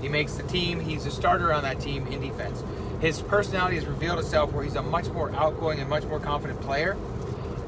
He 0.00 0.08
makes 0.08 0.34
the 0.34 0.42
team. 0.44 0.80
He's 0.80 1.06
a 1.06 1.10
starter 1.10 1.52
on 1.52 1.62
that 1.62 1.80
team 1.80 2.06
in 2.06 2.20
defense. 2.20 2.62
His 3.00 3.20
personality 3.22 3.76
has 3.76 3.86
revealed 3.86 4.18
itself 4.18 4.52
where 4.52 4.64
he's 4.64 4.76
a 4.76 4.82
much 4.82 5.08
more 5.08 5.30
outgoing 5.32 5.78
and 5.78 5.88
much 5.88 6.04
more 6.04 6.20
confident 6.20 6.60
player. 6.60 6.96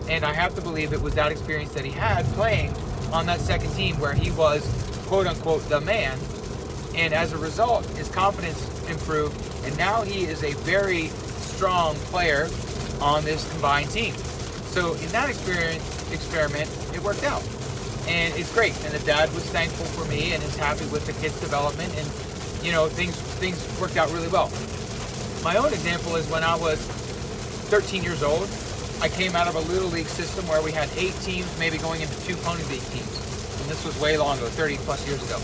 And 0.08 0.24
I 0.24 0.32
have 0.32 0.54
to 0.56 0.60
believe 0.60 0.92
it 0.92 1.00
was 1.00 1.14
that 1.14 1.32
experience 1.32 1.72
that 1.72 1.84
he 1.84 1.90
had 1.90 2.24
playing 2.26 2.74
on 3.12 3.26
that 3.26 3.40
second 3.40 3.72
team 3.74 3.98
where 4.00 4.14
he 4.14 4.30
was, 4.32 4.62
quote 5.06 5.26
unquote, 5.26 5.66
the 5.68 5.80
man. 5.80 6.18
And 6.94 7.14
as 7.14 7.32
a 7.32 7.38
result, 7.38 7.86
his 7.90 8.08
confidence 8.08 8.60
improved. 8.90 9.40
And 9.64 9.76
now 9.78 10.02
he 10.02 10.24
is 10.24 10.42
a 10.42 10.52
very 10.54 11.08
strong 11.08 11.94
player 11.96 12.48
on 13.00 13.24
this 13.24 13.50
combined 13.52 13.90
team. 13.90 14.14
So 14.66 14.94
in 14.94 15.08
that 15.08 15.28
experience, 15.28 16.12
experiment, 16.12 16.68
it 16.94 17.02
worked 17.02 17.24
out 17.24 17.42
and 18.08 18.34
it's 18.36 18.52
great. 18.52 18.74
And 18.84 18.92
the 18.92 19.04
dad 19.04 19.32
was 19.34 19.44
thankful 19.50 19.86
for 19.86 20.04
me 20.10 20.32
and 20.32 20.42
is 20.42 20.56
happy 20.56 20.86
with 20.86 21.06
the 21.06 21.12
kid's 21.14 21.38
development, 21.40 21.94
and 21.96 22.06
you 22.64 22.72
know 22.72 22.88
things 22.88 23.16
things 23.38 23.58
worked 23.80 23.96
out 23.96 24.10
really 24.10 24.28
well. 24.28 24.50
My 25.42 25.56
own 25.56 25.72
example 25.72 26.16
is 26.16 26.28
when 26.28 26.44
I 26.44 26.54
was 26.56 26.78
13 27.72 28.02
years 28.04 28.22
old, 28.22 28.48
I 29.00 29.08
came 29.08 29.34
out 29.34 29.48
of 29.48 29.56
a 29.56 29.60
little 29.72 29.88
league 29.88 30.06
system 30.06 30.46
where 30.46 30.62
we 30.62 30.70
had 30.70 30.88
eight 30.96 31.14
teams, 31.22 31.48
maybe 31.58 31.78
going 31.78 32.00
into 32.00 32.14
two 32.24 32.36
pony 32.36 32.62
league 32.64 32.84
teams. 32.94 33.18
And 33.60 33.70
this 33.70 33.84
was 33.84 33.98
way 34.00 34.16
long 34.16 34.38
ago, 34.38 34.46
30 34.46 34.76
plus 34.78 35.06
years 35.06 35.22
ago. 35.24 35.38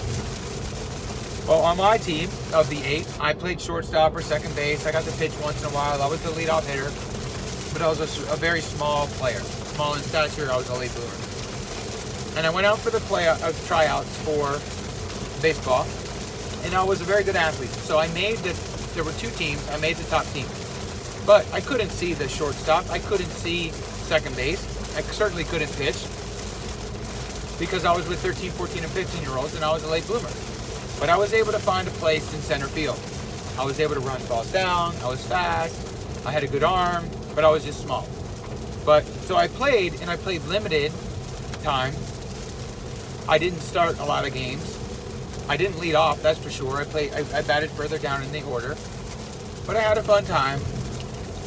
Well, 1.48 1.62
on 1.62 1.78
my 1.78 1.96
team 1.96 2.28
of 2.52 2.68
the 2.68 2.80
eight, 2.84 3.08
I 3.18 3.32
played 3.32 3.60
shortstop 3.60 4.14
or 4.14 4.20
second 4.20 4.54
base. 4.54 4.86
I 4.86 4.92
got 4.92 5.04
to 5.04 5.12
pitch 5.12 5.32
once 5.42 5.60
in 5.62 5.66
a 5.66 5.72
while. 5.72 6.02
I 6.02 6.06
was 6.06 6.22
the 6.22 6.30
leadoff 6.30 6.66
hitter, 6.66 6.92
but 7.72 7.82
I 7.82 7.88
was 7.88 7.98
a, 8.00 8.32
a 8.32 8.36
very 8.36 8.60
small 8.60 9.06
player. 9.16 9.40
Small 9.74 9.94
in 9.94 10.02
stature, 10.02 10.50
I 10.52 10.56
was 10.56 10.68
a 10.68 10.74
late 10.74 10.92
bloomer. 10.92 11.38
And 12.37 12.47
I 12.47 12.50
went 12.50 12.66
out 12.66 12.78
for 12.78 12.90
the 12.90 13.00
play 13.00 13.28
uh, 13.28 13.37
tryouts 13.66 14.16
for 14.23 14.61
baseball, 15.42 15.87
and 16.64 16.75
I 16.75 16.82
was 16.85 17.00
a 17.00 17.04
very 17.04 17.25
good 17.25 17.37
athlete. 17.37 17.70
So 17.70 17.99
I 17.99 18.08
made 18.08 18.38
the. 18.38 18.52
There 18.94 19.04
were 19.04 19.12
two 19.12 19.30
teams. 19.30 19.66
I 19.70 19.78
made 19.78 19.97
the 19.97 20.08
top 20.11 20.26
team, 20.26 20.47
but 21.26 21.47
I 21.52 21.61
couldn't 21.61 21.90
see 21.90 22.14
the 22.14 22.28
shortstop. 22.28 22.88
I 22.90 22.99
couldn't 22.99 23.30
see 23.30 23.70
second 23.70 24.37
base. 24.37 24.62
I 24.97 25.02
certainly 25.02 25.44
couldn't 25.44 25.70
pitch 25.76 25.97
because 27.58 27.85
I 27.85 27.94
was 27.94 28.08
with 28.08 28.20
13, 28.20 28.50
14, 28.52 28.85
and 28.85 28.92
15 28.92 29.23
year 29.23 29.37
olds, 29.37 29.54
and 29.54 29.64
I 29.64 29.73
was 29.73 29.82
a 29.85 29.90
late 29.90 30.06
bloomer. 30.06 30.30
But 31.00 31.08
I 31.08 31.16
was 31.16 31.32
able 31.32 31.52
to 31.52 31.58
find 31.58 31.87
a 31.87 31.92
place 31.92 32.32
in 32.35 32.40
center 32.40 32.66
field. 32.66 32.99
I 33.58 33.64
was 33.64 33.80
able 33.80 33.94
to 33.94 34.00
run 34.00 34.25
balls 34.26 34.50
down. 34.52 34.94
I 35.02 35.08
was 35.08 35.25
fast. 35.26 35.75
I 36.26 36.30
had 36.30 36.44
a 36.44 36.49
good 36.49 36.62
arm, 36.62 37.08
but 37.35 37.44
I 37.44 37.50
was 37.50 37.64
just 37.64 37.80
small. 37.80 38.08
But 38.85 39.04
so 39.04 39.37
I 39.37 39.49
played, 39.49 39.94
and 40.00 40.11
I 40.11 40.16
played 40.16 40.42
limited 40.44 40.92
time. 41.62 41.92
I 43.28 43.37
didn't 43.37 43.61
start 43.61 43.99
a 43.99 44.04
lot 44.04 44.26
of 44.26 44.32
games. 44.32 44.75
I 45.50 45.58
didn't 45.58 45.78
lead 45.78 45.94
off, 45.94 46.23
that's 46.23 46.38
for 46.38 46.50
sure. 46.50 46.78
I 46.78 46.85
played. 46.85 47.12
I, 47.12 47.18
I 47.38 47.42
batted 47.42 47.70
further 47.70 47.99
down 47.99 48.23
in 48.23 48.32
the 48.32 48.42
order, 48.44 48.75
but 49.66 49.76
I 49.76 49.80
had 49.80 49.99
a 49.99 50.02
fun 50.02 50.25
time. 50.25 50.61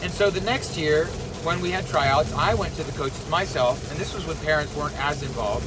And 0.03 0.11
so 0.11 0.29
the 0.29 0.41
next 0.41 0.77
year, 0.77 1.05
when 1.43 1.59
we 1.59 1.71
had 1.71 1.87
tryouts, 1.87 2.33
I 2.33 2.53
went 2.53 2.75
to 2.75 2.83
the 2.83 2.91
coaches 2.91 3.27
myself, 3.29 3.89
and 3.91 3.99
this 3.99 4.13
was 4.13 4.27
when 4.27 4.37
parents 4.37 4.75
weren't 4.75 4.95
as 4.99 5.23
involved. 5.23 5.65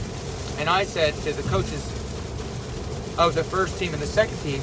And 0.60 0.68
I 0.68 0.84
said 0.84 1.14
to 1.14 1.32
the 1.32 1.42
coaches 1.48 1.84
of 3.18 3.34
the 3.34 3.42
first 3.42 3.78
team 3.78 3.92
and 3.92 4.00
the 4.00 4.06
second 4.06 4.36
team, 4.38 4.60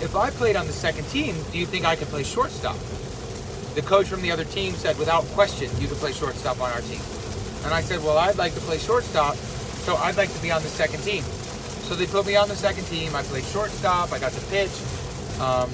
if 0.00 0.14
I 0.14 0.30
played 0.30 0.54
on 0.54 0.68
the 0.68 0.72
second 0.72 1.08
team, 1.08 1.34
do 1.50 1.58
you 1.58 1.66
think 1.66 1.84
I 1.84 1.96
could 1.96 2.08
play 2.08 2.22
shortstop? 2.22 2.76
The 3.74 3.82
coach 3.82 4.06
from 4.06 4.22
the 4.22 4.30
other 4.30 4.44
team 4.44 4.74
said, 4.74 4.98
without 4.98 5.24
question, 5.34 5.68
you 5.80 5.88
could 5.88 5.98
play 5.98 6.12
shortstop 6.12 6.60
on 6.60 6.70
our 6.70 6.80
team. 6.82 7.00
And 7.64 7.74
I 7.74 7.80
said, 7.80 8.04
well, 8.04 8.18
I'd 8.18 8.36
like 8.36 8.54
to 8.54 8.60
play 8.60 8.78
shortstop, 8.78 9.36
so 9.88 9.96
I'd 9.96 10.18
like 10.18 10.30
to 10.34 10.42
be 10.42 10.52
on 10.52 10.62
the 10.62 10.68
second 10.68 11.00
team. 11.00 11.22
So 11.88 11.94
they 11.94 12.04
put 12.04 12.26
me 12.26 12.36
on 12.36 12.46
the 12.46 12.54
second 12.54 12.84
team. 12.88 13.16
I 13.16 13.22
played 13.22 13.44
shortstop. 13.44 14.12
I 14.12 14.18
got 14.18 14.32
to 14.32 14.40
pitch. 14.48 14.70
Um, 15.40 15.70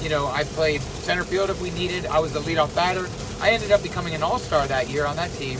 you 0.00 0.08
know, 0.08 0.26
I 0.26 0.44
played 0.44 0.80
center 0.80 1.22
field 1.22 1.50
if 1.50 1.60
we 1.60 1.70
needed. 1.72 2.06
I 2.06 2.18
was 2.18 2.32
the 2.32 2.40
leadoff 2.40 2.74
batter. 2.74 3.06
I 3.42 3.50
ended 3.50 3.70
up 3.70 3.82
becoming 3.82 4.14
an 4.14 4.22
all-star 4.22 4.66
that 4.68 4.88
year 4.88 5.04
on 5.04 5.16
that 5.16 5.30
team 5.32 5.58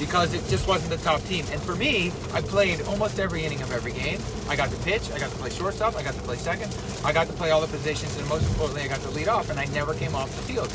because 0.00 0.34
it 0.34 0.42
just 0.50 0.66
wasn't 0.66 0.90
the 0.90 0.98
top 1.04 1.22
team. 1.30 1.46
And 1.52 1.62
for 1.62 1.76
me, 1.76 2.10
I 2.32 2.40
played 2.40 2.82
almost 2.82 3.20
every 3.20 3.44
inning 3.44 3.62
of 3.62 3.70
every 3.70 3.92
game. 3.92 4.18
I 4.48 4.56
got 4.56 4.68
to 4.70 4.76
pitch, 4.78 5.08
I 5.12 5.20
got 5.20 5.30
to 5.30 5.36
play 5.36 5.50
shortstop, 5.50 5.94
I 5.94 6.02
got 6.02 6.14
to 6.14 6.22
play 6.22 6.34
second, 6.34 6.76
I 7.04 7.12
got 7.12 7.28
to 7.28 7.32
play 7.34 7.52
all 7.52 7.60
the 7.60 7.68
positions, 7.68 8.18
and 8.18 8.28
most 8.28 8.48
importantly, 8.48 8.82
I 8.82 8.88
got 8.88 8.98
to 9.02 9.10
lead 9.10 9.28
off, 9.28 9.50
and 9.50 9.60
I 9.60 9.66
never 9.66 9.94
came 9.94 10.16
off 10.16 10.34
the 10.34 10.42
field. 10.52 10.72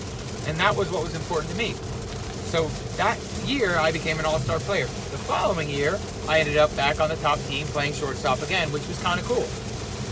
And 0.48 0.58
that 0.58 0.74
was 0.74 0.90
what 0.90 1.04
was 1.04 1.16
important 1.16 1.52
to 1.52 1.58
me. 1.58 1.76
So 2.48 2.68
that 2.96 3.18
year, 3.46 3.78
I 3.78 3.92
became 3.92 4.20
an 4.20 4.26
all-star 4.26 4.60
player. 4.60 4.86
The 4.86 5.18
following 5.18 5.70
year, 5.70 6.00
I 6.28 6.40
ended 6.40 6.58
up 6.58 6.76
back 6.76 7.00
on 7.00 7.10
the 7.10 7.18
top 7.18 7.40
team 7.42 7.68
playing 7.68 7.94
shortstop 7.94 8.42
again, 8.42 8.72
which 8.72 8.88
was 8.88 9.02
kind 9.04 9.20
of 9.20 9.26
cool. 9.26 9.48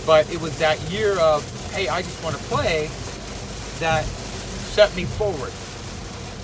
But 0.05 0.31
it 0.31 0.41
was 0.41 0.57
that 0.59 0.79
year 0.91 1.17
of, 1.19 1.43
hey, 1.71 1.87
I 1.87 2.01
just 2.01 2.21
want 2.23 2.35
to 2.35 2.43
play 2.43 2.89
that 3.79 4.03
set 4.75 4.93
me 4.95 5.05
forward. 5.05 5.51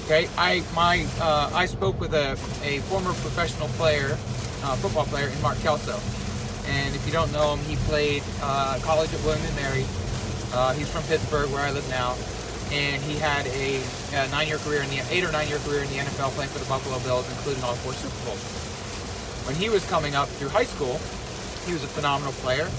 Okay, 0.05 0.27
I 0.37 0.63
my 0.73 1.05
uh, 1.19 1.51
I 1.53 1.65
spoke 1.65 1.99
with 1.99 2.13
a, 2.13 2.31
a 2.63 2.79
former 2.87 3.13
professional 3.13 3.67
player, 3.79 4.17
uh, 4.63 4.75
football 4.77 5.05
player 5.05 5.27
in 5.27 5.41
Mark 5.41 5.59
Kelso, 5.59 5.99
and 6.67 6.95
if 6.95 7.05
you 7.05 7.13
don't 7.13 7.31
know 7.31 7.55
him, 7.55 7.63
he 7.65 7.75
played 7.87 8.23
uh, 8.41 8.79
college 8.81 9.13
at 9.13 9.21
William 9.23 9.45
and 9.45 9.55
Mary. 9.55 9.85
Uh, 10.53 10.73
he's 10.73 10.89
from 10.89 11.03
Pittsburgh, 11.03 11.49
where 11.51 11.61
I 11.61 11.71
live 11.71 11.87
now, 11.89 12.15
and 12.71 13.01
he 13.03 13.15
had 13.15 13.45
a, 13.47 13.81
a 14.15 14.27
nine-year 14.29 14.57
career 14.59 14.81
in 14.81 14.89
the 14.89 15.03
eight 15.11 15.23
or 15.23 15.31
nine-year 15.31 15.59
career 15.59 15.83
in 15.83 15.89
the 15.89 15.97
NFL, 15.97 16.31
playing 16.31 16.49
for 16.49 16.59
the 16.59 16.65
Buffalo 16.65 16.99
Bills, 16.99 17.29
including 17.29 17.63
all 17.63 17.75
four 17.75 17.93
Super 17.93 18.15
Bowls. 18.25 18.41
When 19.45 19.55
he 19.55 19.69
was 19.69 19.85
coming 19.89 20.15
up 20.15 20.29
through 20.29 20.49
high 20.49 20.63
school, 20.63 20.99
he 21.65 21.73
was 21.73 21.83
a 21.83 21.87
phenomenal 21.87 22.33
player, 22.33 22.69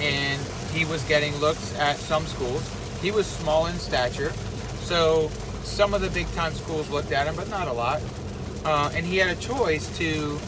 and 0.00 0.40
he 0.72 0.84
was 0.84 1.02
getting 1.04 1.36
looks 1.36 1.76
at 1.78 1.96
some 1.96 2.26
schools. 2.26 2.62
He 3.02 3.10
was 3.10 3.26
small 3.26 3.66
in 3.66 3.78
stature, 3.78 4.32
so 4.80 5.28
some 5.62 5.92
of 5.92 6.00
the 6.00 6.10
big 6.10 6.26
time 6.32 6.54
schools 6.54 6.88
looked 6.88 7.12
at 7.12 7.26
him, 7.26 7.36
but 7.36 7.48
not 7.50 7.68
a 7.68 7.72
lot. 7.72 8.00
Uh, 8.64 8.90
and 8.94 9.04
he 9.04 9.18
had 9.18 9.28
a 9.28 9.40
choice 9.40 9.94
to 9.98 10.38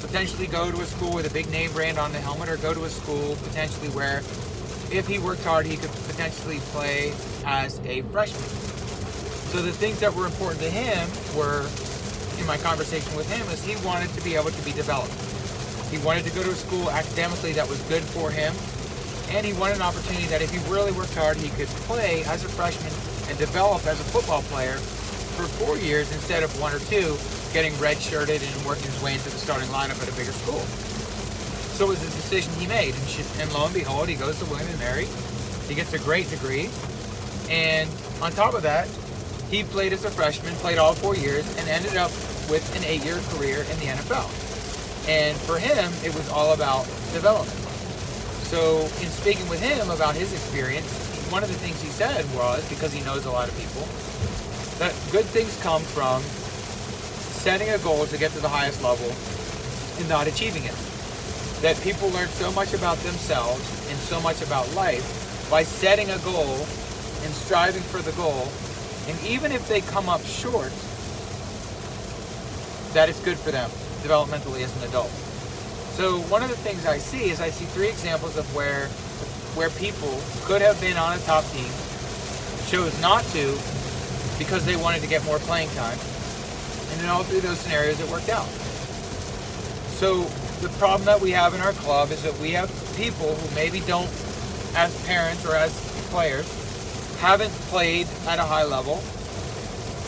potentially 0.00 0.46
go 0.46 0.70
to 0.70 0.80
a 0.80 0.86
school 0.86 1.14
with 1.14 1.30
a 1.30 1.32
big 1.32 1.48
name 1.50 1.70
brand 1.72 1.98
on 1.98 2.12
the 2.12 2.18
helmet 2.18 2.48
or 2.48 2.56
go 2.58 2.74
to 2.74 2.84
a 2.84 2.90
school 2.90 3.36
potentially 3.44 3.88
where 3.90 4.18
if 4.90 5.06
he 5.06 5.18
worked 5.18 5.42
hard 5.42 5.66
he 5.66 5.76
could 5.76 5.90
potentially 6.06 6.58
play 6.70 7.12
as 7.46 7.80
a 7.86 8.02
freshman. 8.12 8.42
So 9.48 9.62
the 9.62 9.72
things 9.72 10.00
that 10.00 10.12
were 10.12 10.26
important 10.26 10.60
to 10.60 10.70
him 10.70 11.08
were 11.34 11.64
in 12.38 12.46
my 12.46 12.58
conversation 12.58 13.16
with 13.16 13.30
him 13.30 13.46
is 13.48 13.62
he 13.64 13.76
wanted 13.86 14.10
to 14.14 14.20
be 14.22 14.34
able 14.34 14.50
to 14.50 14.64
be 14.64 14.72
developed. 14.72 15.14
He 15.90 15.98
wanted 16.04 16.24
to 16.24 16.34
go 16.34 16.42
to 16.42 16.50
a 16.50 16.54
school 16.54 16.90
academically 16.90 17.52
that 17.52 17.68
was 17.68 17.80
good 17.82 18.02
for 18.02 18.30
him 18.30 18.52
and 19.30 19.44
he 19.46 19.52
wanted 19.54 19.76
an 19.76 19.82
opportunity 19.82 20.26
that 20.26 20.42
if 20.42 20.50
he 20.50 20.58
really 20.70 20.92
worked 20.92 21.14
hard 21.14 21.36
he 21.36 21.48
could 21.50 21.68
play 21.88 22.22
as 22.24 22.44
a 22.44 22.48
freshman 22.48 22.92
and 23.28 23.38
develop 23.38 23.84
as 23.86 23.98
a 24.00 24.04
football 24.04 24.42
player 24.42 24.76
for 25.36 25.44
four 25.64 25.76
years 25.76 26.10
instead 26.12 26.42
of 26.42 26.60
one 26.60 26.72
or 26.72 26.78
two, 26.88 27.16
getting 27.52 27.72
redshirted 27.74 28.40
and 28.40 28.66
working 28.66 28.86
his 28.86 29.02
way 29.02 29.14
into 29.14 29.28
the 29.28 29.36
starting 29.36 29.68
lineup 29.68 30.00
at 30.00 30.08
a 30.08 30.16
bigger 30.16 30.32
school. 30.32 30.60
So 31.76 31.86
it 31.86 31.88
was 31.88 32.02
a 32.02 32.10
decision 32.16 32.52
he 32.54 32.66
made, 32.66 32.94
and, 32.94 33.08
she, 33.08 33.22
and 33.38 33.52
lo 33.52 33.66
and 33.66 33.74
behold, 33.74 34.08
he 34.08 34.14
goes 34.14 34.38
to 34.38 34.46
William 34.46 34.68
and 34.70 34.78
Mary. 34.78 35.06
He 35.68 35.74
gets 35.74 35.92
a 35.92 35.98
great 35.98 36.30
degree, 36.30 36.70
and 37.50 37.90
on 38.20 38.32
top 38.32 38.54
of 38.54 38.62
that, 38.62 38.88
he 39.50 39.62
played 39.62 39.92
as 39.92 40.04
a 40.04 40.10
freshman, 40.10 40.54
played 40.56 40.78
all 40.78 40.94
four 40.94 41.14
years, 41.14 41.46
and 41.58 41.68
ended 41.68 41.96
up 41.96 42.10
with 42.50 42.64
an 42.76 42.84
eight-year 42.84 43.20
career 43.30 43.60
in 43.70 43.78
the 43.78 43.86
NFL. 43.86 44.26
And 45.08 45.36
for 45.36 45.58
him, 45.58 45.92
it 46.04 46.14
was 46.14 46.28
all 46.30 46.52
about 46.52 46.84
development. 47.12 47.58
So 48.50 48.82
in 49.02 49.10
speaking 49.10 49.48
with 49.48 49.60
him 49.60 49.90
about 49.90 50.14
his 50.14 50.32
experience, 50.32 50.86
one 51.30 51.42
of 51.42 51.48
the 51.48 51.58
things 51.58 51.80
he 51.82 51.88
said 51.88 52.24
was, 52.34 52.68
because 52.68 52.92
he 52.92 53.02
knows 53.04 53.26
a 53.26 53.30
lot 53.30 53.48
of 53.48 53.54
people, 53.58 53.82
that 54.78 54.94
good 55.10 55.24
things 55.24 55.56
come 55.62 55.82
from 55.82 56.22
setting 57.46 57.70
a 57.70 57.78
goal 57.78 58.06
to 58.06 58.18
get 58.18 58.30
to 58.32 58.40
the 58.40 58.48
highest 58.48 58.82
level 58.82 59.06
and 59.98 60.08
not 60.08 60.26
achieving 60.26 60.64
it. 60.64 60.74
That 61.62 61.80
people 61.82 62.08
learn 62.10 62.28
so 62.28 62.50
much 62.52 62.74
about 62.74 62.98
themselves 62.98 63.62
and 63.90 63.98
so 63.98 64.20
much 64.20 64.42
about 64.42 64.72
life 64.74 65.06
by 65.50 65.62
setting 65.62 66.10
a 66.10 66.18
goal 66.18 66.66
and 67.26 67.34
striving 67.34 67.82
for 67.82 67.98
the 67.98 68.12
goal. 68.12 68.46
And 69.10 69.18
even 69.26 69.50
if 69.50 69.68
they 69.68 69.80
come 69.80 70.08
up 70.08 70.22
short, 70.22 70.70
that 72.94 73.08
is 73.10 73.18
good 73.20 73.36
for 73.36 73.50
them 73.50 73.68
developmentally 74.06 74.62
as 74.62 74.70
an 74.78 74.88
adult. 74.88 75.10
So 75.98 76.20
one 76.30 76.42
of 76.42 76.50
the 76.50 76.56
things 76.56 76.86
I 76.86 76.98
see 76.98 77.30
is 77.30 77.40
I 77.40 77.50
see 77.50 77.64
three 77.66 77.88
examples 77.88 78.36
of 78.36 78.46
where 78.54 78.86
where 79.56 79.70
people 79.70 80.20
could 80.44 80.60
have 80.60 80.78
been 80.80 80.96
on 80.98 81.16
a 81.16 81.20
top 81.20 81.42
team, 81.50 81.68
chose 82.68 82.92
not 83.00 83.24
to 83.32 83.58
because 84.38 84.64
they 84.66 84.76
wanted 84.76 85.00
to 85.00 85.08
get 85.08 85.24
more 85.24 85.38
playing 85.40 85.70
time. 85.70 85.98
And 86.92 87.00
in 87.00 87.08
all 87.08 87.24
three 87.24 87.38
of 87.38 87.44
those 87.44 87.58
scenarios, 87.58 87.98
it 87.98 88.08
worked 88.10 88.28
out. 88.28 88.46
So 89.96 90.24
the 90.60 90.68
problem 90.78 91.06
that 91.06 91.20
we 91.20 91.30
have 91.30 91.54
in 91.54 91.60
our 91.62 91.72
club 91.72 92.10
is 92.10 92.22
that 92.22 92.38
we 92.38 92.52
have 92.52 92.68
people 92.96 93.34
who 93.34 93.54
maybe 93.54 93.80
don't, 93.80 94.10
as 94.76 94.92
parents 95.06 95.44
or 95.46 95.56
as 95.56 95.72
players, 96.10 96.46
haven't 97.18 97.52
played 97.70 98.06
at 98.26 98.38
a 98.38 98.42
high 98.42 98.64
level, 98.64 99.02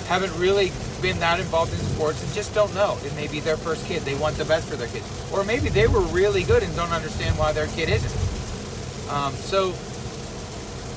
haven't 0.07 0.37
really 0.39 0.73
been 1.01 1.19
that 1.21 1.39
involved 1.39 1.73
in 1.73 1.79
sports 1.79 2.23
and 2.23 2.33
just 2.33 2.55
don't 2.55 2.75
know. 2.75 2.99
It 3.05 3.15
may 3.15 3.29
be 3.29 3.41
their 3.41 3.57
first 3.57 3.87
kid. 3.87 4.03
They 4.03 4.15
want 4.15 4.37
the 4.37 4.45
best 4.45 4.69
for 4.69 4.77
their 4.77 4.89
kid. 4.89 5.03
Or 5.33 5.45
maybe 5.45 5.69
they 5.69 5.87
were 5.87 6.01
really 6.01 6.43
good 6.43 6.63
and 6.63 6.75
don't 6.75 6.93
understand 6.93 7.39
why 7.39 7.53
their 7.53 7.67
kid 7.69 7.89
isn't. 7.89 9.13
Um, 9.13 9.33
so 9.35 9.69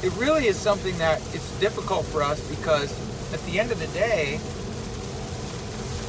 it 0.06 0.14
really 0.18 0.48
is 0.48 0.58
something 0.58 0.98
that 0.98 1.20
it's 1.34 1.60
difficult 1.60 2.06
for 2.06 2.24
us 2.24 2.40
because 2.50 2.92
at 3.34 3.40
the 3.46 3.60
end 3.60 3.72
of 3.72 3.80
the 3.80 3.88
day, 3.88 4.40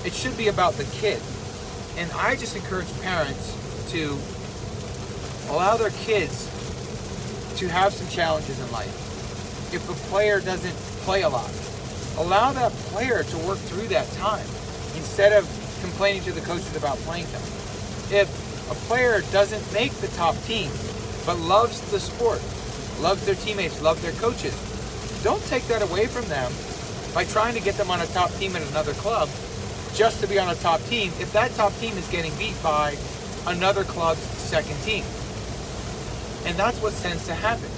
it 0.05 0.13
should 0.13 0.37
be 0.37 0.49
about 0.49 0.75
the 0.75 0.85
kid. 0.85 1.21
And 1.97 2.11
I 2.13 2.37
just 2.37 2.57
encourage 2.57 2.89
parents 3.03 3.57
to 3.91 4.19
allow 5.51 5.77
their 5.77 5.91
kids 5.91 6.47
to 7.59 7.69
have 7.69 7.93
some 7.93 8.09
challenges 8.09 8.59
in 8.59 8.73
life. 8.73 9.12
If 9.73 9.89
a 9.89 9.95
player 10.11 10.41
doesn't 10.41 10.75
play 11.05 11.23
a 11.23 11.29
lot, 11.29 11.51
allow 12.19 12.53
that 12.53 12.73
player 12.93 13.23
to 13.23 13.39
work 13.39 13.59
through 13.59 13.89
that 13.89 14.07
time 14.13 14.47
instead 14.97 15.33
of 15.33 15.49
complaining 15.81 16.23
to 16.25 16.33
the 16.33 16.43
coaches 16.43 16.77
about 16.77 16.99
playing 16.99 17.25
time. 17.27 17.41
If 18.13 18.29
a 18.71 18.75
player 18.87 19.23
doesn't 19.33 19.73
make 19.73 19.93
the 19.93 20.09
top 20.09 20.37
team, 20.45 20.71
but 21.25 21.39
loves 21.39 21.81
the 21.91 21.99
sport, 21.99 22.43
loves 23.01 23.25
their 23.25 23.35
teammates, 23.35 23.81
loves 23.81 24.03
their 24.03 24.13
coaches. 24.13 24.55
Don't 25.25 25.43
take 25.47 25.67
that 25.69 25.83
away 25.83 26.07
from 26.07 26.27
them 26.27 26.53
by 27.15 27.25
trying 27.25 27.55
to 27.55 27.61
get 27.61 27.77
them 27.77 27.91
on 27.91 28.01
a 28.01 28.07
top 28.07 28.31
team 28.35 28.55
at 28.57 28.63
another 28.71 28.93
club 28.95 29.29
just 29.95 30.21
to 30.21 30.27
be 30.27 30.39
on 30.39 30.49
a 30.49 30.55
top 30.57 30.83
team 30.85 31.13
if 31.21 31.33
that 31.33 31.51
top 31.55 31.73
team 31.77 31.97
is 31.97 32.09
getting 32.09 32.35
beat 32.37 32.61
by 32.63 32.97
another 33.47 33.85
club's 33.85 34.21
second 34.21 34.77
team. 34.83 35.05
And 36.45 36.59
that's 36.59 36.81
what 36.83 36.93
tends 36.95 37.27
to 37.27 37.35
happen. 37.35 37.71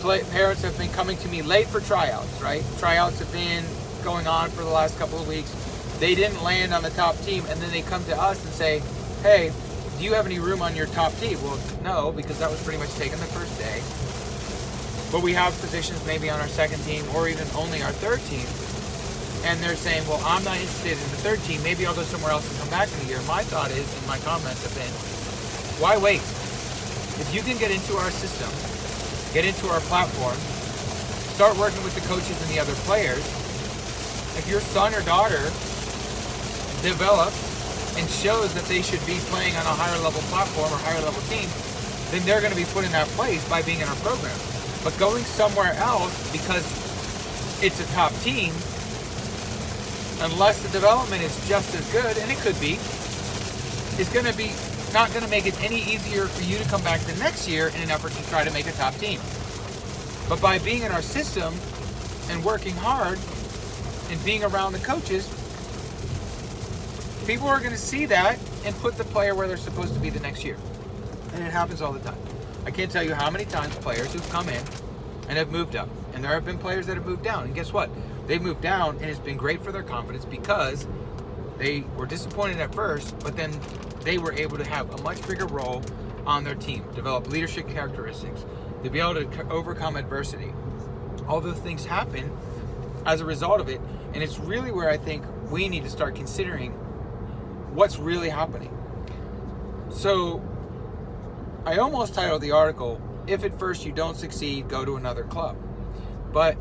Parents 0.00 0.62
have 0.62 0.76
been 0.78 0.88
coming 0.92 1.18
to 1.18 1.28
me 1.28 1.42
late 1.42 1.66
for 1.66 1.78
tryouts, 1.80 2.40
right? 2.40 2.64
Tryouts 2.78 3.18
have 3.18 3.30
been 3.32 3.64
going 4.02 4.26
on 4.26 4.48
for 4.48 4.62
the 4.62 4.70
last 4.70 4.98
couple 4.98 5.18
of 5.18 5.28
weeks. 5.28 5.52
They 6.00 6.14
didn't 6.14 6.42
land 6.42 6.72
on 6.72 6.82
the 6.82 6.88
top 6.90 7.18
team, 7.18 7.44
and 7.50 7.60
then 7.60 7.70
they 7.70 7.82
come 7.82 8.02
to 8.04 8.16
us 8.18 8.42
and 8.42 8.52
say, 8.54 8.82
hey, 9.20 9.52
do 9.98 10.04
you 10.04 10.14
have 10.14 10.24
any 10.24 10.38
room 10.38 10.62
on 10.62 10.74
your 10.74 10.86
top 10.86 11.12
team? 11.16 11.36
Well, 11.42 11.58
no, 11.84 12.12
because 12.12 12.38
that 12.38 12.50
was 12.50 12.62
pretty 12.64 12.78
much 12.78 12.94
taken 12.94 13.20
the 13.20 13.26
first 13.26 13.52
day. 13.60 13.84
But 15.12 15.22
we 15.22 15.34
have 15.34 15.52
positions 15.60 16.04
maybe 16.06 16.30
on 16.30 16.40
our 16.40 16.48
second 16.48 16.82
team 16.84 17.04
or 17.14 17.28
even 17.28 17.46
only 17.54 17.82
our 17.82 17.92
third 17.92 18.20
team. 18.32 18.46
And 19.44 19.60
they're 19.60 19.76
saying, 19.76 20.08
well, 20.08 20.22
I'm 20.24 20.42
not 20.44 20.56
interested 20.56 20.92
in 20.92 21.10
the 21.12 21.20
third 21.20 21.40
team. 21.44 21.62
Maybe 21.62 21.84
I'll 21.84 21.94
go 21.94 22.04
somewhere 22.04 22.32
else 22.32 22.48
and 22.48 22.58
come 22.60 22.70
back 22.70 22.88
in 22.88 23.04
a 23.04 23.08
year. 23.08 23.20
My 23.28 23.42
thought 23.42 23.70
is, 23.70 23.84
and 23.84 24.06
my 24.06 24.16
comments 24.24 24.64
have 24.64 24.72
been, 24.72 24.92
why 25.76 25.98
wait? 25.98 26.24
If 27.20 27.28
you 27.34 27.42
can 27.42 27.58
get 27.58 27.70
into 27.70 27.96
our 28.00 28.10
system, 28.10 28.48
get 29.32 29.44
into 29.44 29.68
our 29.68 29.80
platform, 29.86 30.34
start 31.34 31.56
working 31.56 31.82
with 31.84 31.94
the 31.94 32.04
coaches 32.06 32.34
and 32.42 32.50
the 32.50 32.58
other 32.58 32.74
players, 32.86 33.22
if 34.36 34.46
your 34.48 34.60
son 34.60 34.94
or 34.94 35.02
daughter 35.02 35.42
develops 36.82 37.38
and 37.96 38.08
shows 38.08 38.52
that 38.54 38.64
they 38.64 38.82
should 38.82 39.04
be 39.06 39.18
playing 39.30 39.54
on 39.56 39.66
a 39.66 39.74
higher 39.74 39.98
level 40.02 40.20
platform 40.32 40.72
or 40.72 40.78
higher 40.82 41.00
level 41.02 41.22
team, 41.28 41.48
then 42.10 42.24
they're 42.26 42.40
going 42.40 42.52
to 42.52 42.58
be 42.58 42.66
put 42.72 42.84
in 42.84 42.92
that 42.92 43.06
place 43.18 43.46
by 43.48 43.62
being 43.62 43.80
in 43.80 43.88
our 43.88 44.00
program. 44.02 44.36
But 44.82 44.96
going 44.98 45.24
somewhere 45.24 45.74
else 45.74 46.14
because 46.32 46.64
it's 47.62 47.78
a 47.78 47.86
top 47.92 48.12
team, 48.20 48.54
unless 50.26 50.62
the 50.62 50.70
development 50.70 51.22
is 51.22 51.36
just 51.46 51.74
as 51.74 51.86
good, 51.92 52.16
and 52.18 52.30
it 52.30 52.38
could 52.38 52.58
be, 52.60 52.74
is 54.00 54.08
going 54.12 54.26
to 54.26 54.36
be 54.36 54.50
not 54.92 55.10
going 55.10 55.24
to 55.24 55.30
make 55.30 55.46
it 55.46 55.60
any 55.62 55.80
easier 55.82 56.26
for 56.26 56.42
you 56.42 56.58
to 56.58 56.64
come 56.64 56.82
back 56.82 57.00
the 57.00 57.16
next 57.18 57.48
year 57.48 57.68
in 57.68 57.82
an 57.82 57.90
effort 57.90 58.12
to 58.12 58.28
try 58.28 58.44
to 58.44 58.52
make 58.52 58.66
a 58.66 58.72
top 58.72 58.94
team. 58.94 59.20
But 60.28 60.40
by 60.40 60.58
being 60.58 60.82
in 60.82 60.92
our 60.92 61.02
system 61.02 61.54
and 62.28 62.44
working 62.44 62.74
hard 62.74 63.18
and 64.10 64.24
being 64.24 64.44
around 64.44 64.72
the 64.72 64.78
coaches, 64.78 65.28
people 67.26 67.48
are 67.48 67.58
going 67.58 67.72
to 67.72 67.78
see 67.78 68.06
that 68.06 68.38
and 68.64 68.74
put 68.76 68.96
the 68.96 69.04
player 69.04 69.34
where 69.34 69.48
they're 69.48 69.56
supposed 69.56 69.94
to 69.94 70.00
be 70.00 70.10
the 70.10 70.20
next 70.20 70.44
year. 70.44 70.56
And 71.34 71.44
it 71.44 71.52
happens 71.52 71.80
all 71.82 71.92
the 71.92 72.00
time. 72.00 72.18
I 72.64 72.70
can't 72.70 72.90
tell 72.90 73.02
you 73.02 73.14
how 73.14 73.30
many 73.30 73.44
times 73.44 73.74
players 73.76 74.12
who've 74.12 74.28
come 74.30 74.48
in 74.48 74.62
and 75.28 75.38
have 75.38 75.50
moved 75.50 75.76
up. 75.76 75.88
And 76.12 76.24
there 76.24 76.32
have 76.32 76.44
been 76.44 76.58
players 76.58 76.86
that 76.86 76.96
have 76.96 77.06
moved 77.06 77.22
down. 77.22 77.44
And 77.44 77.54
guess 77.54 77.72
what? 77.72 77.90
They've 78.26 78.42
moved 78.42 78.60
down 78.60 78.96
and 78.96 79.06
it's 79.06 79.20
been 79.20 79.36
great 79.36 79.62
for 79.62 79.72
their 79.72 79.82
confidence 79.82 80.24
because 80.24 80.86
they 81.60 81.84
were 81.94 82.06
disappointed 82.06 82.58
at 82.58 82.74
first, 82.74 83.16
but 83.20 83.36
then 83.36 83.52
they 84.00 84.16
were 84.16 84.32
able 84.32 84.56
to 84.56 84.64
have 84.64 84.92
a 84.98 85.02
much 85.02 85.24
bigger 85.28 85.46
role 85.46 85.82
on 86.26 86.42
their 86.42 86.54
team, 86.54 86.84
develop 86.94 87.28
leadership 87.28 87.68
characteristics, 87.68 88.46
to 88.82 88.88
be 88.88 88.98
able 88.98 89.14
to 89.14 89.48
overcome 89.50 89.96
adversity. 89.96 90.52
All 91.28 91.40
those 91.40 91.58
things 91.58 91.84
happen 91.84 92.32
as 93.04 93.20
a 93.20 93.26
result 93.26 93.60
of 93.60 93.68
it. 93.68 93.78
And 94.14 94.22
it's 94.22 94.38
really 94.38 94.72
where 94.72 94.88
I 94.88 94.96
think 94.96 95.22
we 95.50 95.68
need 95.68 95.84
to 95.84 95.90
start 95.90 96.14
considering 96.14 96.72
what's 97.74 97.98
really 97.98 98.30
happening. 98.30 98.74
So 99.90 100.42
I 101.66 101.76
almost 101.76 102.14
titled 102.14 102.40
the 102.40 102.52
article, 102.52 103.02
If 103.26 103.44
at 103.44 103.58
First 103.58 103.84
You 103.84 103.92
Don't 103.92 104.16
Succeed, 104.16 104.68
Go 104.68 104.86
to 104.86 104.96
Another 104.96 105.24
Club. 105.24 105.58
But 106.32 106.56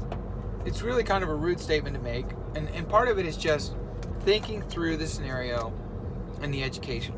it's 0.65 0.81
really 0.81 1.03
kind 1.03 1.23
of 1.23 1.29
a 1.29 1.35
rude 1.35 1.61
statement 1.61 1.95
to 1.95 2.01
make. 2.01 2.25
And, 2.53 2.67
and 2.71 2.87
part 2.89 3.07
of 3.07 3.17
it 3.17 3.25
is 3.25 3.37
just 3.37 3.75
thinking 4.29 4.61
through 4.61 4.95
the 4.95 5.07
scenario 5.07 5.73
and 6.43 6.53
the 6.53 6.61
education. 6.61 7.15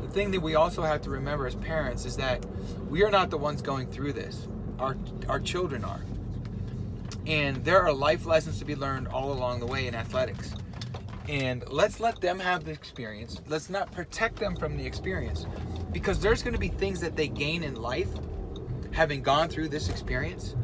The 0.00 0.08
thing 0.08 0.30
that 0.30 0.40
we 0.40 0.54
also 0.54 0.80
have 0.80 1.02
to 1.02 1.10
remember 1.10 1.46
as 1.46 1.54
parents 1.56 2.06
is 2.06 2.16
that 2.16 2.42
we 2.88 3.04
are 3.04 3.10
not 3.10 3.28
the 3.28 3.36
ones 3.36 3.60
going 3.60 3.86
through 3.88 4.14
this, 4.14 4.48
our, 4.78 4.96
our 5.28 5.38
children 5.38 5.84
are. 5.84 6.00
And 7.26 7.62
there 7.66 7.82
are 7.82 7.92
life 7.92 8.24
lessons 8.24 8.58
to 8.60 8.64
be 8.64 8.74
learned 8.74 9.08
all 9.08 9.30
along 9.30 9.60
the 9.60 9.66
way 9.66 9.88
in 9.88 9.94
athletics. 9.94 10.54
And 11.28 11.62
let's 11.68 12.00
let 12.00 12.18
them 12.22 12.38
have 12.38 12.64
the 12.64 12.72
experience. 12.72 13.42
Let's 13.46 13.68
not 13.68 13.92
protect 13.92 14.36
them 14.36 14.56
from 14.56 14.78
the 14.78 14.86
experience 14.86 15.44
because 15.92 16.18
there's 16.18 16.42
going 16.42 16.54
to 16.54 16.58
be 16.58 16.68
things 16.68 16.98
that 17.00 17.14
they 17.14 17.28
gain 17.28 17.62
in 17.62 17.74
life 17.74 18.08
having 18.92 19.20
gone 19.20 19.50
through 19.50 19.68
this 19.68 19.90
experience. 19.90 20.56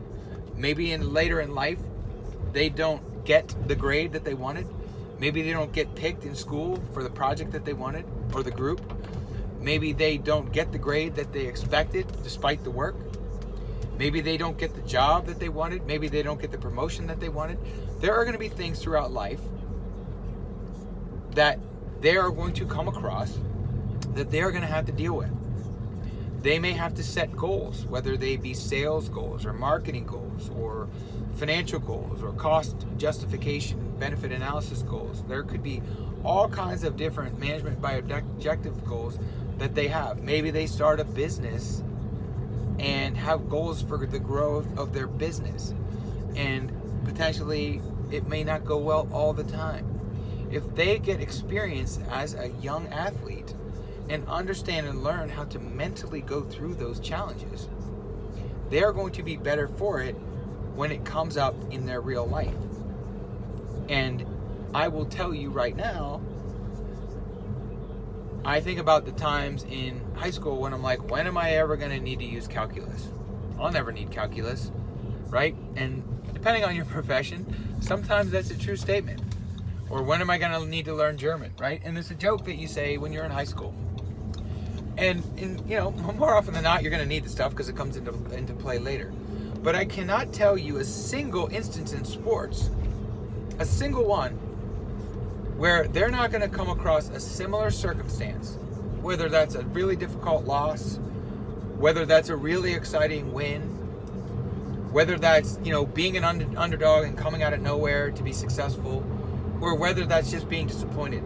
Maybe 0.57 0.92
in 0.92 1.12
later 1.12 1.42
in 1.42 1.55
life 1.55 1.81
they 2.55 2.70
don't 2.70 3.26
get 3.26 3.55
the 3.68 3.76
grade 3.76 4.14
that 4.14 4.24
they 4.24 4.33
wanted. 4.33 4.66
Maybe 5.22 5.42
they 5.42 5.52
don't 5.52 5.72
get 5.72 5.94
picked 5.94 6.24
in 6.24 6.35
school 6.35 6.82
for 6.92 7.04
the 7.04 7.08
project 7.08 7.52
that 7.52 7.64
they 7.64 7.74
wanted 7.74 8.04
or 8.35 8.42
the 8.42 8.50
group. 8.50 8.80
Maybe 9.61 9.92
they 9.92 10.18
don't 10.18 10.50
get 10.50 10.72
the 10.72 10.78
grade 10.78 11.14
that 11.14 11.32
they 11.32 11.46
expected 11.46 12.08
despite 12.24 12.64
the 12.64 12.72
work. 12.72 12.96
Maybe 13.96 14.20
they 14.20 14.37
don't 14.37 14.58
get 14.58 14.74
the 14.74 14.80
job 14.80 15.26
that 15.26 15.38
they 15.38 15.48
wanted. 15.48 15.87
Maybe 15.87 16.08
they 16.08 16.24
don't 16.24 16.40
get 16.40 16.50
the 16.50 16.58
promotion 16.58 17.06
that 17.06 17.20
they 17.20 17.28
wanted. 17.28 17.58
There 18.00 18.12
are 18.16 18.24
going 18.24 18.32
to 18.32 18.40
be 18.40 18.48
things 18.48 18.82
throughout 18.82 19.12
life 19.12 19.38
that 21.37 21.61
they 22.00 22.16
are 22.16 22.30
going 22.30 22.54
to 22.54 22.66
come 22.66 22.88
across 22.88 23.38
that 24.14 24.32
they 24.32 24.40
are 24.40 24.50
going 24.50 24.62
to 24.62 24.66
have 24.66 24.87
to 24.87 24.92
deal 24.92 25.14
with. 25.14 25.30
They 26.42 26.58
may 26.58 26.72
have 26.72 26.94
to 26.94 27.04
set 27.04 27.30
goals, 27.37 27.87
whether 27.87 28.16
they 28.16 28.37
be 28.37 28.54
sales 28.54 29.08
goals 29.08 29.46
or 29.46 29.52
marketing 29.52 30.04
goals 30.04 30.50
or 30.50 30.88
financial 31.35 31.79
goals 31.79 32.23
or 32.23 32.33
cost 32.33 32.87
justification, 32.99 33.95
benefit 33.99 34.33
analysis 34.33 34.83
goals. 34.83 35.23
There 35.29 35.42
could 35.42 35.62
be 35.62 35.83
all 36.25 36.49
kinds 36.49 36.85
of 36.85 36.97
different 36.97 37.38
management 37.38 37.81
by 37.81 37.92
objective 37.92 38.85
goals 38.85 39.18
that 39.59 39.75
they 39.75 39.88
have. 39.88 40.23
Maybe 40.23 40.51
they 40.51 40.66
start 40.66 41.01
a 41.01 41.05
business 41.05 41.83
and 42.79 43.16
have 43.16 43.49
goals 43.49 43.83
for 43.83 43.99
the 44.07 44.18
growth 44.18 44.66
of 44.79 44.92
their 44.92 45.07
business. 45.07 45.75
And 46.35 46.73
potentially 47.05 47.81
it 48.11 48.29
may 48.29 48.45
not 48.45 48.64
go 48.64 48.79
well 48.79 49.09
all 49.12 49.33
the 49.33 49.45
time. 49.45 49.88
If 50.51 50.75
they 50.75 50.99
get 50.99 51.21
experience 51.21 51.99
as 52.11 52.35
a 52.35 52.49
young 52.61 52.87
athlete 52.88 53.55
and 54.09 54.27
understand 54.29 54.87
and 54.87 55.03
learn 55.03 55.31
how 55.31 55.45
to 55.45 55.59
mentally 55.59 56.21
go 56.21 56.42
through 56.42 56.75
those 56.75 57.01
challenges, 57.01 57.68
they 58.68 58.83
are 58.83 58.92
going 58.92 59.12
to 59.12 59.23
be 59.23 59.37
better 59.37 59.68
for 59.68 60.01
it 60.01 60.16
when 60.74 60.90
it 60.90 61.04
comes 61.04 61.37
up 61.37 61.54
in 61.70 61.87
their 61.87 62.00
real 62.00 62.26
life. 62.26 62.54
And 63.88 64.26
I 64.74 64.88
will 64.88 65.04
tell 65.04 65.35
you 65.35 65.50
right 65.50 65.76
now, 65.76 66.20
I 68.44 68.61
think 68.61 68.80
about 68.80 69.04
the 69.04 69.12
times 69.12 69.64
in 69.64 70.00
high 70.14 70.30
school 70.30 70.61
when 70.61 70.72
I'm 70.72 70.82
like, 70.82 71.11
when 71.11 71.26
am 71.26 71.38
I 71.38 71.52
ever 71.52 71.76
going 71.76 71.90
to 71.90 72.00
need 72.00 72.18
to 72.18 72.24
use 72.24 72.48
calculus? 72.48 73.08
I'll 73.58 73.70
never 73.70 73.92
need 73.92 74.11
calculus, 74.11 74.72
right? 75.28 75.54
And 75.76 76.02
depending 76.32 76.64
on 76.64 76.74
your 76.74 76.85
profession, 76.87 77.76
sometimes 77.80 78.32
that's 78.32 78.50
a 78.50 78.58
true 78.58 78.76
statement. 78.76 79.20
Or 79.90 80.02
when 80.02 80.20
am 80.20 80.30
I 80.30 80.38
going 80.38 80.52
to 80.52 80.66
need 80.66 80.87
to 80.87 80.94
learn 80.94 81.18
German, 81.18 81.52
right? 81.61 81.80
And 81.85 81.96
it's 81.98 82.11
a 82.11 82.14
joke 82.14 82.46
that 82.46 82.56
you 82.56 82.66
say 82.66 82.96
when 82.96 83.12
you're 83.12 83.24
in 83.24 83.30
high 83.30 83.44
school. 83.44 83.74
And, 84.96 85.22
in, 85.37 85.68
you 85.68 85.76
know, 85.76 85.90
more 86.16 86.35
often 86.35 86.54
than 86.54 86.64
not, 86.64 86.82
you're 86.82 86.90
going 86.90 87.02
to 87.02 87.08
need 87.08 87.24
the 87.24 87.28
stuff 87.28 87.50
because 87.50 87.68
it 87.68 87.76
comes 87.76 87.96
into, 87.96 88.12
into 88.35 88.54
play 88.54 88.78
later. 88.78 89.12
But 89.62 89.77
I 89.77 89.85
cannot 89.85 90.33
tell 90.33 90.59
you 90.59 90.79
a 90.79 90.85
single 90.85 91.48
instance 91.48 91.92
in 91.92 92.05
sports, 92.05 92.68
a 93.59 93.64
single 93.64 94.05
one, 94.05 94.33
where 95.57 95.87
they're 95.87 96.11
not 96.11 96.33
going 96.33 96.42
to 96.42 96.48
come 96.48 96.68
across 96.68 97.09
a 97.11 97.20
similar 97.20 97.70
circumstance, 97.70 98.57
whether 99.01 99.29
that's 99.29 99.55
a 99.55 99.62
really 99.66 99.94
difficult 99.94 100.44
loss, 100.44 100.98
whether 101.79 102.05
that's 102.05 102.29
a 102.29 102.37
really 102.37 102.75
exciting 102.75 103.33
win, 103.33 103.62
whether 104.90 105.16
that's 105.16 105.59
you 105.62 105.70
know 105.70 105.87
being 105.87 106.16
an 106.16 106.25
under, 106.25 106.59
underdog 106.59 107.05
and 107.05 107.16
coming 107.16 107.44
out 107.44 107.53
of 107.53 107.61
nowhere 107.61 108.11
to 108.11 108.22
be 108.25 108.33
successful, 108.33 109.05
or 109.61 109.77
whether 109.77 110.05
that's 110.05 110.31
just 110.33 110.48
being 110.48 110.66
disappointed, 110.66 111.20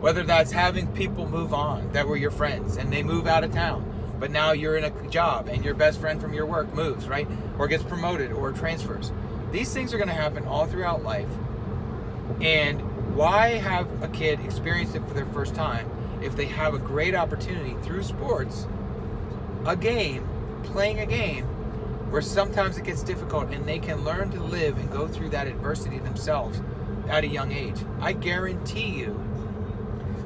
whether 0.00 0.22
that's 0.22 0.52
having 0.52 0.86
people 0.88 1.28
move 1.28 1.52
on 1.52 1.90
that 1.92 2.06
were 2.06 2.16
your 2.16 2.30
friends 2.30 2.76
and 2.76 2.92
they 2.92 3.02
move 3.02 3.26
out 3.26 3.42
of 3.42 3.52
town, 3.52 3.82
but 4.18 4.30
now 4.30 4.52
you're 4.52 4.76
in 4.76 4.84
a 4.84 5.08
job 5.08 5.48
and 5.48 5.64
your 5.64 5.74
best 5.74 6.00
friend 6.00 6.20
from 6.20 6.32
your 6.32 6.46
work 6.46 6.72
moves 6.74 7.08
right 7.08 7.28
or 7.58 7.68
gets 7.68 7.82
promoted 7.82 8.32
or 8.32 8.52
transfers. 8.52 9.12
These 9.52 9.72
things 9.72 9.94
are 9.94 9.98
going 9.98 10.08
to 10.08 10.14
happen 10.14 10.44
all 10.46 10.66
throughout 10.66 11.02
life, 11.02 11.28
and 12.40 12.80
why 13.14 13.50
have 13.56 14.02
a 14.02 14.08
kid 14.08 14.40
experience 14.40 14.94
it 14.94 15.06
for 15.06 15.14
their 15.14 15.26
first 15.26 15.54
time 15.54 15.90
if 16.22 16.36
they 16.36 16.46
have 16.46 16.74
a 16.74 16.78
great 16.78 17.14
opportunity 17.14 17.76
through 17.82 18.02
sports, 18.02 18.66
a 19.64 19.76
game, 19.76 20.28
playing 20.64 20.98
a 20.98 21.06
game, 21.06 21.44
where 22.10 22.22
sometimes 22.22 22.78
it 22.78 22.84
gets 22.84 23.02
difficult 23.02 23.50
and 23.50 23.66
they 23.66 23.78
can 23.78 24.04
learn 24.04 24.30
to 24.30 24.42
live 24.42 24.76
and 24.78 24.90
go 24.90 25.08
through 25.08 25.28
that 25.30 25.46
adversity 25.46 25.98
themselves 25.98 26.60
at 27.08 27.24
a 27.24 27.26
young 27.26 27.52
age? 27.52 27.78
I 28.00 28.12
guarantee 28.12 28.88
you 28.88 29.20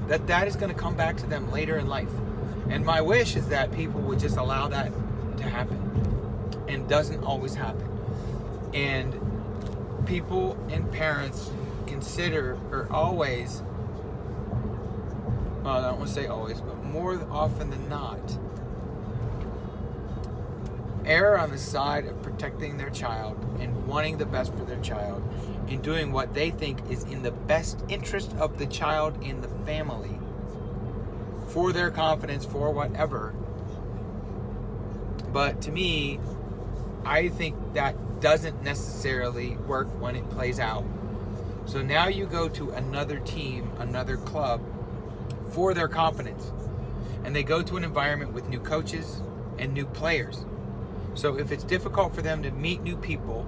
that 0.08 0.26
that 0.26 0.48
is 0.48 0.56
going 0.56 0.72
to 0.72 0.78
come 0.78 0.96
back 0.96 1.16
to 1.18 1.26
them 1.26 1.50
later 1.52 1.78
in 1.78 1.86
life. 1.86 2.10
And 2.68 2.84
my 2.84 3.00
wish 3.00 3.36
is 3.36 3.48
that 3.48 3.72
people 3.72 4.00
would 4.02 4.18
just 4.18 4.36
allow 4.36 4.68
that 4.68 4.92
to 5.38 5.42
happen. 5.44 5.78
And 6.68 6.88
doesn't 6.88 7.24
always 7.24 7.54
happen. 7.54 7.88
And 8.74 9.18
people 10.06 10.56
and 10.70 10.90
parents 10.92 11.50
consider 11.86 12.56
or 12.70 12.86
always 12.90 13.62
well, 15.62 15.76
I 15.76 15.88
don't 15.88 15.98
want 15.98 16.08
to 16.08 16.14
say 16.14 16.26
always, 16.26 16.60
but 16.60 16.82
more 16.84 17.20
often 17.30 17.70
than 17.70 17.88
not, 17.88 18.38
err 21.04 21.38
on 21.38 21.50
the 21.50 21.58
side 21.58 22.06
of 22.06 22.22
protecting 22.22 22.76
their 22.76 22.90
child 22.90 23.36
and 23.58 23.86
wanting 23.86 24.18
the 24.18 24.26
best 24.26 24.54
for 24.54 24.64
their 24.64 24.80
child 24.80 25.22
and 25.68 25.82
doing 25.82 26.12
what 26.12 26.34
they 26.34 26.50
think 26.50 26.78
is 26.90 27.04
in 27.04 27.22
the 27.22 27.30
best 27.30 27.84
interest 27.88 28.32
of 28.36 28.58
the 28.58 28.66
child 28.66 29.18
and 29.22 29.42
the 29.42 29.48
family 29.66 30.19
for 31.50 31.72
their 31.72 31.90
confidence, 31.90 32.44
for 32.44 32.70
whatever. 32.70 33.34
But 35.32 35.62
to 35.62 35.72
me, 35.72 36.18
I 37.04 37.28
think 37.28 37.74
that 37.74 38.20
doesn't 38.20 38.62
necessarily 38.62 39.56
work 39.56 39.88
when 40.00 40.16
it 40.16 40.28
plays 40.30 40.60
out. 40.60 40.84
So 41.66 41.82
now 41.82 42.08
you 42.08 42.26
go 42.26 42.48
to 42.48 42.70
another 42.70 43.18
team, 43.20 43.70
another 43.78 44.16
club 44.16 44.60
for 45.50 45.74
their 45.74 45.88
confidence. 45.88 46.52
And 47.24 47.34
they 47.34 47.42
go 47.42 47.62
to 47.62 47.76
an 47.76 47.84
environment 47.84 48.32
with 48.32 48.48
new 48.48 48.60
coaches 48.60 49.22
and 49.58 49.72
new 49.72 49.86
players. 49.86 50.44
So 51.14 51.38
if 51.38 51.52
it's 51.52 51.64
difficult 51.64 52.14
for 52.14 52.22
them 52.22 52.42
to 52.42 52.50
meet 52.50 52.82
new 52.82 52.96
people, 52.96 53.46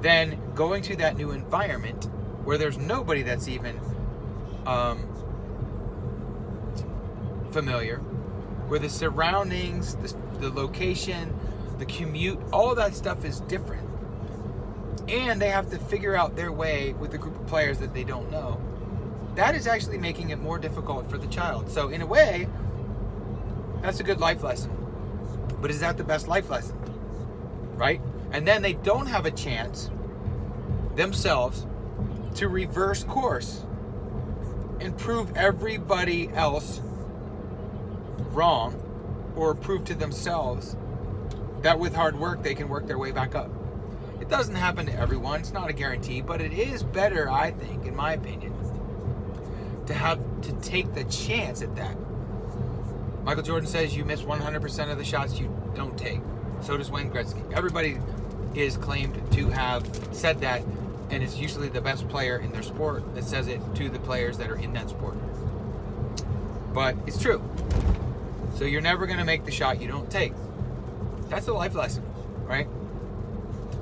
then 0.00 0.38
going 0.54 0.82
to 0.84 0.96
that 0.96 1.16
new 1.16 1.30
environment 1.30 2.04
where 2.44 2.58
there's 2.58 2.78
nobody 2.78 3.22
that's 3.22 3.48
even 3.48 3.78
um, 4.66 5.09
familiar, 7.52 7.98
where 8.68 8.78
the 8.78 8.88
surroundings, 8.88 9.96
the, 9.96 10.14
the 10.38 10.50
location, 10.50 11.38
the 11.78 11.86
commute, 11.86 12.38
all 12.52 12.74
that 12.74 12.94
stuff 12.94 13.24
is 13.24 13.40
different. 13.40 13.88
And 15.08 15.40
they 15.40 15.48
have 15.48 15.70
to 15.70 15.78
figure 15.78 16.14
out 16.14 16.36
their 16.36 16.52
way 16.52 16.92
with 16.92 17.14
a 17.14 17.18
group 17.18 17.36
of 17.36 17.46
players 17.46 17.78
that 17.78 17.94
they 17.94 18.04
don't 18.04 18.30
know. 18.30 18.60
That 19.34 19.54
is 19.54 19.66
actually 19.66 19.98
making 19.98 20.30
it 20.30 20.38
more 20.38 20.58
difficult 20.58 21.10
for 21.10 21.18
the 21.18 21.26
child. 21.26 21.70
So, 21.70 21.88
in 21.88 22.02
a 22.02 22.06
way, 22.06 22.48
that's 23.80 24.00
a 24.00 24.04
good 24.04 24.20
life 24.20 24.42
lesson. 24.42 24.76
But 25.60 25.70
is 25.70 25.80
that 25.80 25.96
the 25.96 26.04
best 26.04 26.28
life 26.28 26.50
lesson? 26.50 26.76
Right? 27.76 28.00
And 28.32 28.46
then 28.46 28.62
they 28.62 28.74
don't 28.74 29.06
have 29.06 29.26
a 29.26 29.30
chance 29.30 29.90
themselves 30.96 31.66
to 32.36 32.48
reverse 32.48 33.04
course 33.04 33.64
and 34.80 34.96
prove 34.96 35.36
everybody 35.36 36.28
else 36.30 36.80
wrong 38.32 39.32
or 39.36 39.54
prove 39.54 39.84
to 39.86 39.94
themselves 39.94 40.76
that 41.62 41.78
with 41.78 41.94
hard 41.94 42.18
work 42.18 42.42
they 42.42 42.54
can 42.54 42.68
work 42.68 42.86
their 42.86 42.98
way 42.98 43.12
back 43.12 43.34
up. 43.34 43.50
It 44.20 44.28
doesn't 44.28 44.54
happen 44.54 44.86
to 44.86 44.92
everyone, 44.92 45.40
it's 45.40 45.52
not 45.52 45.70
a 45.70 45.72
guarantee, 45.72 46.20
but 46.20 46.40
it 46.40 46.52
is 46.52 46.82
better, 46.82 47.30
I 47.30 47.50
think, 47.50 47.86
in 47.86 47.96
my 47.96 48.12
opinion, 48.12 48.54
to 49.86 49.94
have 49.94 50.18
to 50.42 50.52
take 50.60 50.94
the 50.94 51.04
chance 51.04 51.62
at 51.62 51.74
that. 51.76 51.96
Michael 53.24 53.42
Jordan 53.42 53.68
says 53.68 53.96
you 53.96 54.04
miss 54.04 54.22
100% 54.22 54.90
of 54.90 54.98
the 54.98 55.04
shots 55.04 55.38
you 55.38 55.54
don't 55.74 55.96
take. 55.96 56.20
So 56.62 56.76
does 56.76 56.90
Wayne 56.90 57.10
Gretzky. 57.10 57.50
Everybody 57.52 57.98
is 58.54 58.76
claimed 58.76 59.20
to 59.32 59.48
have 59.50 59.86
said 60.12 60.40
that, 60.40 60.62
and 61.10 61.22
it's 61.22 61.36
usually 61.36 61.68
the 61.68 61.80
best 61.80 62.08
player 62.08 62.38
in 62.38 62.52
their 62.52 62.62
sport 62.62 63.14
that 63.14 63.24
says 63.24 63.48
it 63.48 63.60
to 63.76 63.88
the 63.88 63.98
players 63.98 64.38
that 64.38 64.50
are 64.50 64.56
in 64.56 64.72
that 64.74 64.90
sport. 64.90 65.16
But 66.72 66.96
it's 67.06 67.20
true. 67.20 67.42
So 68.54 68.64
you're 68.64 68.80
never 68.80 69.06
going 69.06 69.18
to 69.18 69.24
make 69.24 69.44
the 69.44 69.50
shot 69.50 69.80
you 69.80 69.88
don't 69.88 70.10
take. 70.10 70.32
That's 71.28 71.48
a 71.48 71.52
life 71.52 71.74
lesson, 71.74 72.04
right? 72.44 72.66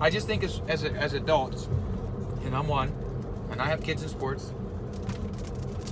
I 0.01 0.11
just 0.11 0.27
think 0.27 0.45
as, 0.45 0.61
as, 0.69 0.85
as 0.85 1.15
adults, 1.15 1.69
and 2.45 2.55
I'm 2.55 2.69
one, 2.69 2.93
and 3.51 3.61
I 3.61 3.67
have 3.67 3.83
kids 3.83 4.03
in 4.03 4.09
sports, 4.09 4.53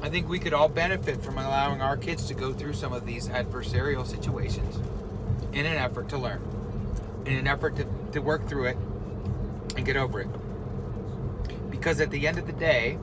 I 0.03 0.09
think 0.09 0.29
we 0.29 0.39
could 0.39 0.53
all 0.53 0.69
benefit 0.69 1.23
from 1.23 1.39
allowing 1.39 1.81
our 1.81 1.97
kids 1.97 2.27
to 2.29 2.35
go 2.35 2.53
through 2.53 2.75
some 2.75 2.93
of 2.93 3.07
these 3.07 3.29
adversarial 3.29 4.07
situations 4.07 4.77
in 5.53 5.67
an 5.67 5.77
effort 5.77 6.09
to 6.11 6.19
learn, 6.19 6.43
in 7.25 7.35
an 7.35 7.47
effort 7.47 7.77
to, 7.77 7.87
to 8.13 8.21
work 8.21 8.47
through 8.49 8.67
it 8.67 8.77
and 9.77 9.85
get 9.85 9.97
over 9.97 10.21
it. 10.21 10.29
Because 11.71 12.01
at 12.01 12.11
the 12.11 12.29
end 12.29 12.39
of 12.39 12.47
the 12.47 12.53
day, 12.53 12.99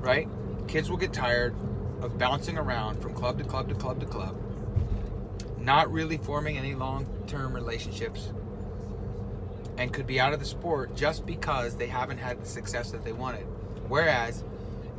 right, 0.00 0.28
kids 0.68 0.90
will 0.90 0.98
get 0.98 1.12
tired 1.12 1.54
of 2.02 2.18
bouncing 2.18 2.58
around 2.58 3.00
from 3.00 3.14
club 3.14 3.38
to 3.38 3.44
club 3.44 3.68
to 3.68 3.74
club 3.74 4.00
to 4.00 4.06
club, 4.06 4.36
not 5.58 5.90
really 5.92 6.18
forming 6.18 6.58
any 6.58 6.74
long 6.74 7.06
term 7.26 7.54
relationships, 7.54 8.32
and 9.78 9.92
could 9.92 10.06
be 10.06 10.20
out 10.20 10.32
of 10.32 10.40
the 10.40 10.46
sport 10.46 10.94
just 10.96 11.24
because 11.24 11.76
they 11.76 11.86
haven't 11.86 12.18
had 12.18 12.42
the 12.42 12.46
success 12.46 12.90
that 12.90 13.04
they 13.04 13.12
wanted. 13.12 13.46
Whereas, 13.88 14.44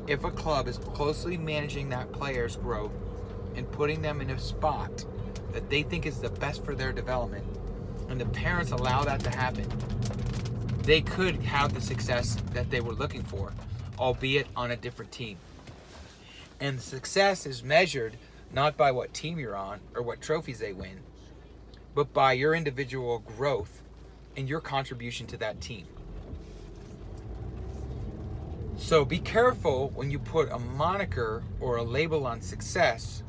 if 0.07 0.23
a 0.23 0.31
club 0.31 0.67
is 0.67 0.77
closely 0.77 1.37
managing 1.37 1.89
that 1.89 2.11
player's 2.11 2.55
growth 2.55 2.91
and 3.55 3.69
putting 3.71 4.01
them 4.01 4.21
in 4.21 4.29
a 4.29 4.39
spot 4.39 5.05
that 5.51 5.69
they 5.69 5.83
think 5.83 6.05
is 6.05 6.19
the 6.19 6.29
best 6.29 6.65
for 6.65 6.73
their 6.73 6.91
development, 6.91 7.45
and 8.09 8.19
the 8.19 8.25
parents 8.25 8.71
allow 8.71 9.03
that 9.03 9.19
to 9.21 9.29
happen, 9.29 9.67
they 10.83 11.01
could 11.01 11.35
have 11.43 11.73
the 11.73 11.81
success 11.81 12.37
that 12.53 12.69
they 12.69 12.81
were 12.81 12.93
looking 12.93 13.23
for, 13.23 13.53
albeit 13.99 14.47
on 14.55 14.71
a 14.71 14.75
different 14.75 15.11
team. 15.11 15.37
And 16.63 16.79
success 16.79 17.45
is 17.45 17.61
measured 17.61 18.15
not 18.53 18.77
by 18.77 18.89
what 18.89 19.13
team 19.13 19.37
you're 19.37 19.53
on 19.53 19.81
or 19.93 20.01
what 20.01 20.21
trophies 20.21 20.59
they 20.59 20.71
win, 20.71 21.01
but 21.93 22.13
by 22.13 22.31
your 22.31 22.55
individual 22.55 23.19
growth 23.19 23.81
and 24.37 24.47
your 24.47 24.61
contribution 24.61 25.27
to 25.27 25.37
that 25.37 25.59
team. 25.59 25.85
So 28.77 29.03
be 29.03 29.19
careful 29.19 29.91
when 29.93 30.09
you 30.09 30.19
put 30.19 30.53
a 30.53 30.57
moniker 30.57 31.43
or 31.59 31.75
a 31.75 31.83
label 31.83 32.25
on 32.25 32.39
success 32.39 33.23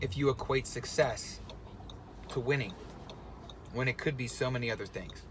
if 0.00 0.16
you 0.16 0.28
equate 0.28 0.66
success 0.66 1.38
to 2.30 2.40
winning 2.40 2.74
when 3.72 3.86
it 3.86 3.96
could 3.96 4.16
be 4.16 4.26
so 4.26 4.50
many 4.50 4.72
other 4.72 4.86
things. 4.86 5.22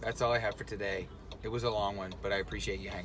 That's 0.00 0.22
all 0.22 0.32
I 0.32 0.38
have 0.38 0.54
for 0.54 0.64
today. 0.64 1.06
It 1.42 1.48
was 1.48 1.64
a 1.64 1.70
long 1.70 1.98
one, 1.98 2.14
but 2.22 2.32
I 2.32 2.36
appreciate 2.36 2.80
you 2.80 2.88
hanging 2.88 3.02